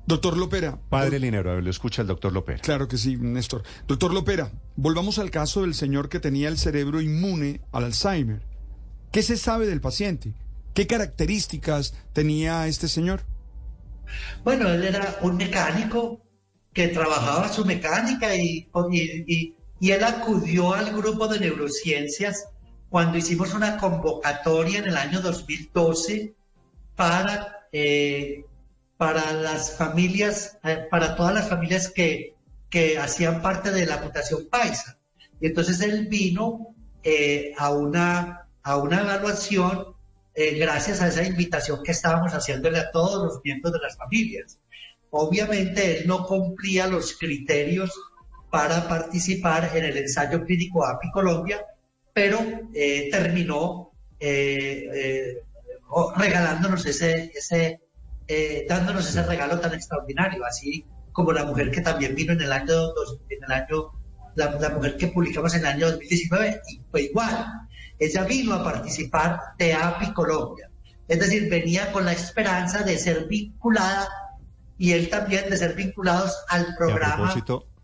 Doctor 0.06 0.36
Lopera. 0.36 0.78
Padre 0.90 1.18
Linero, 1.18 1.60
lo 1.60 1.70
escucha 1.70 2.02
el 2.02 2.08
doctor 2.08 2.32
Lopera. 2.32 2.58
Claro 2.60 2.88
que 2.88 2.98
sí, 2.98 3.16
Néstor. 3.16 3.62
Doctor 3.88 4.12
Lopera, 4.12 4.52
volvamos 4.76 5.18
al 5.18 5.30
caso 5.30 5.62
del 5.62 5.74
señor 5.74 6.08
que 6.08 6.20
tenía 6.20 6.48
el 6.48 6.58
cerebro 6.58 7.00
inmune 7.00 7.62
al 7.72 7.84
Alzheimer. 7.84 8.42
¿Qué 9.10 9.22
se 9.22 9.36
sabe 9.36 9.66
del 9.66 9.80
paciente? 9.80 10.34
¿Qué 10.74 10.86
características 10.86 11.94
tenía 12.12 12.66
este 12.66 12.88
señor? 12.88 13.22
Bueno, 14.42 14.68
él 14.68 14.84
era 14.84 15.18
un 15.22 15.36
mecánico 15.36 16.20
que 16.72 16.88
trabajaba 16.88 17.50
su 17.50 17.64
mecánica 17.64 18.34
y, 18.36 18.68
y, 18.92 19.54
y 19.80 19.90
él 19.90 20.04
acudió 20.04 20.74
al 20.74 20.94
grupo 20.94 21.28
de 21.28 21.40
neurociencias 21.40 22.48
cuando 22.94 23.18
hicimos 23.18 23.52
una 23.54 23.76
convocatoria 23.76 24.78
en 24.78 24.84
el 24.84 24.96
año 24.96 25.20
2012 25.20 26.32
para, 26.94 27.66
eh, 27.72 28.44
para 28.96 29.32
las 29.32 29.76
familias, 29.76 30.60
eh, 30.62 30.86
para 30.88 31.16
todas 31.16 31.34
las 31.34 31.48
familias 31.48 31.90
que, 31.90 32.36
que 32.70 32.96
hacían 32.96 33.42
parte 33.42 33.72
de 33.72 33.84
la 33.84 34.00
mutación 34.00 34.46
paisa. 34.48 34.96
Y 35.40 35.46
entonces 35.48 35.80
él 35.80 36.06
vino 36.06 36.68
eh, 37.02 37.52
a, 37.58 37.70
una, 37.70 38.46
a 38.62 38.76
una 38.76 39.00
evaluación 39.00 39.96
gracias 40.36 41.00
a 41.00 41.08
esa 41.08 41.24
invitación 41.24 41.82
que 41.82 41.90
estábamos 41.90 42.30
haciéndole 42.32 42.78
a 42.78 42.92
todos 42.92 43.24
los 43.24 43.40
miembros 43.42 43.72
de 43.72 43.80
las 43.80 43.96
familias. 43.96 44.60
Obviamente 45.10 45.98
él 45.98 46.06
no 46.06 46.24
cumplía 46.26 46.86
los 46.86 47.18
criterios 47.18 47.90
para 48.52 48.86
participar 48.86 49.72
en 49.74 49.84
el 49.84 49.96
ensayo 49.96 50.44
clínico 50.44 50.86
API 50.86 51.10
Colombia, 51.10 51.60
pero 52.14 52.38
eh, 52.72 53.08
terminó 53.10 53.90
eh, 54.20 54.88
eh, 54.94 55.42
regalándonos 56.16 56.86
ese, 56.86 57.32
ese 57.34 57.80
dándonos 58.66 59.06
ese 59.06 59.22
regalo 59.24 59.60
tan 59.60 59.74
extraordinario, 59.74 60.46
así 60.46 60.86
como 61.12 61.32
la 61.32 61.44
mujer 61.44 61.70
que 61.70 61.82
también 61.82 62.14
vino 62.14 62.32
en 62.32 62.40
el 62.40 62.50
año, 62.50 62.74
en 63.28 63.44
el 63.44 63.52
año 63.52 63.92
la, 64.34 64.70
mujer 64.70 64.96
que 64.96 65.08
publicamos 65.08 65.54
en 65.54 65.60
el 65.60 65.66
año 65.66 65.90
2019, 65.90 66.62
y 66.68 66.80
fue 66.90 67.02
igual. 67.02 67.46
Ella 67.98 68.24
vino 68.24 68.54
a 68.54 68.64
participar 68.64 69.38
de 69.58 69.74
API 69.74 70.12
Colombia. 70.14 70.70
Es 71.06 71.20
decir, 71.20 71.50
venía 71.50 71.92
con 71.92 72.06
la 72.06 72.12
esperanza 72.12 72.82
de 72.82 72.96
ser 72.96 73.26
vinculada 73.26 74.08
y 74.78 74.92
él 74.92 75.10
también 75.10 75.50
de 75.50 75.56
ser 75.56 75.74
vinculados 75.74 76.34
al 76.48 76.74
programa 76.78 77.34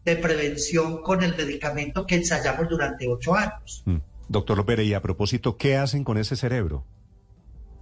de 0.04 0.16
prevención 0.16 1.02
con 1.02 1.22
el 1.22 1.36
medicamento 1.36 2.06
que 2.06 2.16
ensayamos 2.16 2.68
durante 2.68 3.06
ocho 3.06 3.34
años. 3.34 3.82
Mm. 3.84 3.98
Doctor 4.30 4.56
López, 4.56 4.78
y 4.80 4.94
a 4.94 5.02
propósito, 5.02 5.56
¿qué 5.56 5.76
hacen 5.76 6.04
con 6.04 6.16
ese 6.16 6.36
cerebro? 6.36 6.86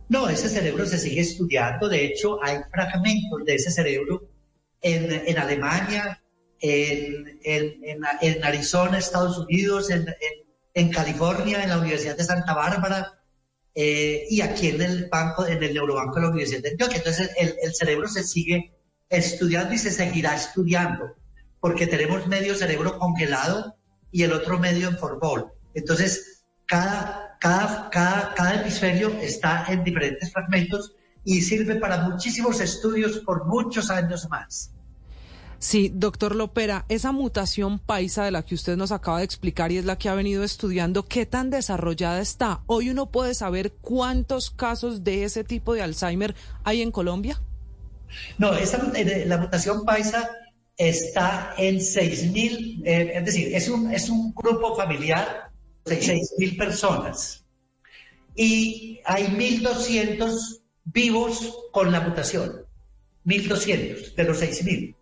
No, 0.09 0.31
ese 0.31 0.49
cerebro 0.49 0.87
se 0.87 0.99
sigue 0.99 1.21
estudiando. 1.21 1.91
De 1.91 2.07
hecho, 2.07 2.43
hay 2.43 2.61
fragmentos 2.73 3.45
de 3.45 3.55
ese 3.55 3.71
cerebro 3.71 4.31
en, 4.81 5.13
en 5.13 5.39
Alemania, 5.39 6.23
en, 6.59 7.39
en, 7.45 8.03
en, 8.23 8.45
Arizona, 8.45 8.97
Estados 8.97 9.37
Unidos, 9.37 9.91
en, 9.91 10.89
California, 10.91 11.63
en 11.63 11.69
la 11.69 11.79
Universidad 11.79 12.17
de 12.17 12.25
Santa 12.25 12.55
Bárbara 12.55 13.21
eh, 13.75 14.25
y 14.31 14.41
aquí 14.41 14.69
en 14.69 14.81
el 14.81 15.09
banco, 15.11 15.47
en 15.47 15.63
el 15.63 15.75
Neurobanco 15.75 16.15
de 16.15 16.23
la 16.23 16.29
Universidad 16.29 16.63
de. 16.63 16.71
Entonces, 16.71 17.31
el, 17.37 17.57
el 17.63 17.75
cerebro 17.75 18.09
se 18.09 18.25
sigue 18.25 18.73
estudiando 19.11 19.75
y 19.75 19.79
se 19.79 19.91
seguirá 19.91 20.35
estudiando 20.35 21.15
porque 21.61 21.87
tenemos 21.87 22.27
medio 22.27 22.55
cerebro 22.55 22.99
congelado 22.99 23.77
y 24.11 24.23
el 24.23 24.33
otro 24.33 24.59
medio 24.59 24.89
en 24.89 24.97
formol. 24.97 25.53
Entonces, 25.75 26.38
cada, 26.69 27.37
cada, 27.41 27.89
cada, 27.91 28.35
cada 28.35 28.61
hemisferio 28.61 29.09
está 29.21 29.65
en 29.69 29.83
diferentes 29.83 30.31
fragmentos 30.31 30.93
y 31.25 31.41
sirve 31.41 31.77
para 31.77 32.09
muchísimos 32.09 32.61
estudios 32.61 33.19
por 33.19 33.47
muchos 33.47 33.91
años 33.91 34.29
más. 34.29 34.71
Sí, 35.59 35.91
doctor 35.93 36.37
Lopera, 36.37 36.85
esa 36.89 37.11
mutación 37.11 37.81
paisa 37.81 38.25
de 38.25 38.31
la 38.31 38.45
que 38.45 38.55
usted 38.55 38.77
nos 38.77 38.93
acaba 38.93 39.19
de 39.19 39.25
explicar 39.25 39.73
y 39.73 39.79
es 39.79 39.85
la 39.85 39.99
que 39.99 40.09
ha 40.09 40.15
venido 40.15 40.45
estudiando, 40.45 41.07
¿qué 41.07 41.27
tan 41.27 41.51
desarrollada 41.51 42.21
está? 42.21 42.61
¿Hoy 42.67 42.91
uno 42.91 43.07
puede 43.07 43.35
saber 43.35 43.73
cuántos 43.73 44.51
casos 44.51 45.03
de 45.03 45.25
ese 45.25 45.43
tipo 45.43 45.75
de 45.75 45.83
Alzheimer 45.83 46.37
hay 46.63 46.83
en 46.83 46.93
Colombia? 46.93 47.41
No, 48.37 48.53
esa, 48.53 48.93
eh, 48.95 49.25
la 49.27 49.39
mutación 49.39 49.85
paisa 49.85 50.31
está 50.77 51.55
en 51.57 51.77
6.000, 51.77 52.83
eh, 52.85 53.13
es 53.17 53.25
decir, 53.25 53.55
es 53.55 53.69
un, 53.69 53.93
es 53.93 54.09
un 54.09 54.33
grupo 54.35 54.77
familiar 54.77 55.49
6.000 55.97 56.57
personas 56.57 57.45
y 58.35 59.01
hay 59.05 59.25
1.200 59.25 60.61
vivos 60.85 61.69
con 61.73 61.91
la 61.91 62.01
mutación, 62.01 62.65
1.200 63.27 64.15
de 64.15 64.25
los 64.25 64.41
6.000. 64.41 64.95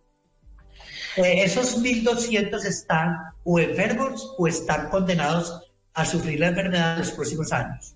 Eh, 1.17 1.43
esos 1.43 1.81
1.200 1.81 2.65
están 2.65 3.15
o 3.43 3.59
enfermos 3.59 4.33
o 4.37 4.47
están 4.47 4.89
condenados 4.89 5.61
a 5.93 6.05
sufrir 6.05 6.39
la 6.39 6.47
enfermedad 6.47 6.93
en 6.93 6.99
los 6.99 7.11
próximos 7.11 7.51
años. 7.51 7.95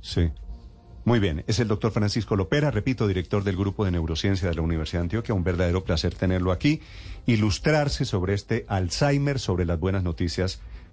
Sí. 0.00 0.30
Muy 1.04 1.18
bien, 1.18 1.44
es 1.46 1.58
el 1.58 1.66
doctor 1.66 1.92
Francisco 1.92 2.36
Lopera, 2.36 2.70
repito, 2.70 3.08
director 3.08 3.42
del 3.42 3.56
Grupo 3.56 3.84
de 3.84 3.90
Neurociencia 3.90 4.48
de 4.48 4.54
la 4.54 4.62
Universidad 4.62 5.00
de 5.00 5.04
Antioquia. 5.04 5.34
Un 5.34 5.42
verdadero 5.42 5.82
placer 5.82 6.14
tenerlo 6.14 6.52
aquí, 6.52 6.82
ilustrarse 7.26 8.04
sobre 8.04 8.34
este 8.34 8.66
Alzheimer, 8.68 9.38
sobre 9.38 9.64
las 9.64 9.80
buenas 9.80 10.02
noticias 10.02 10.60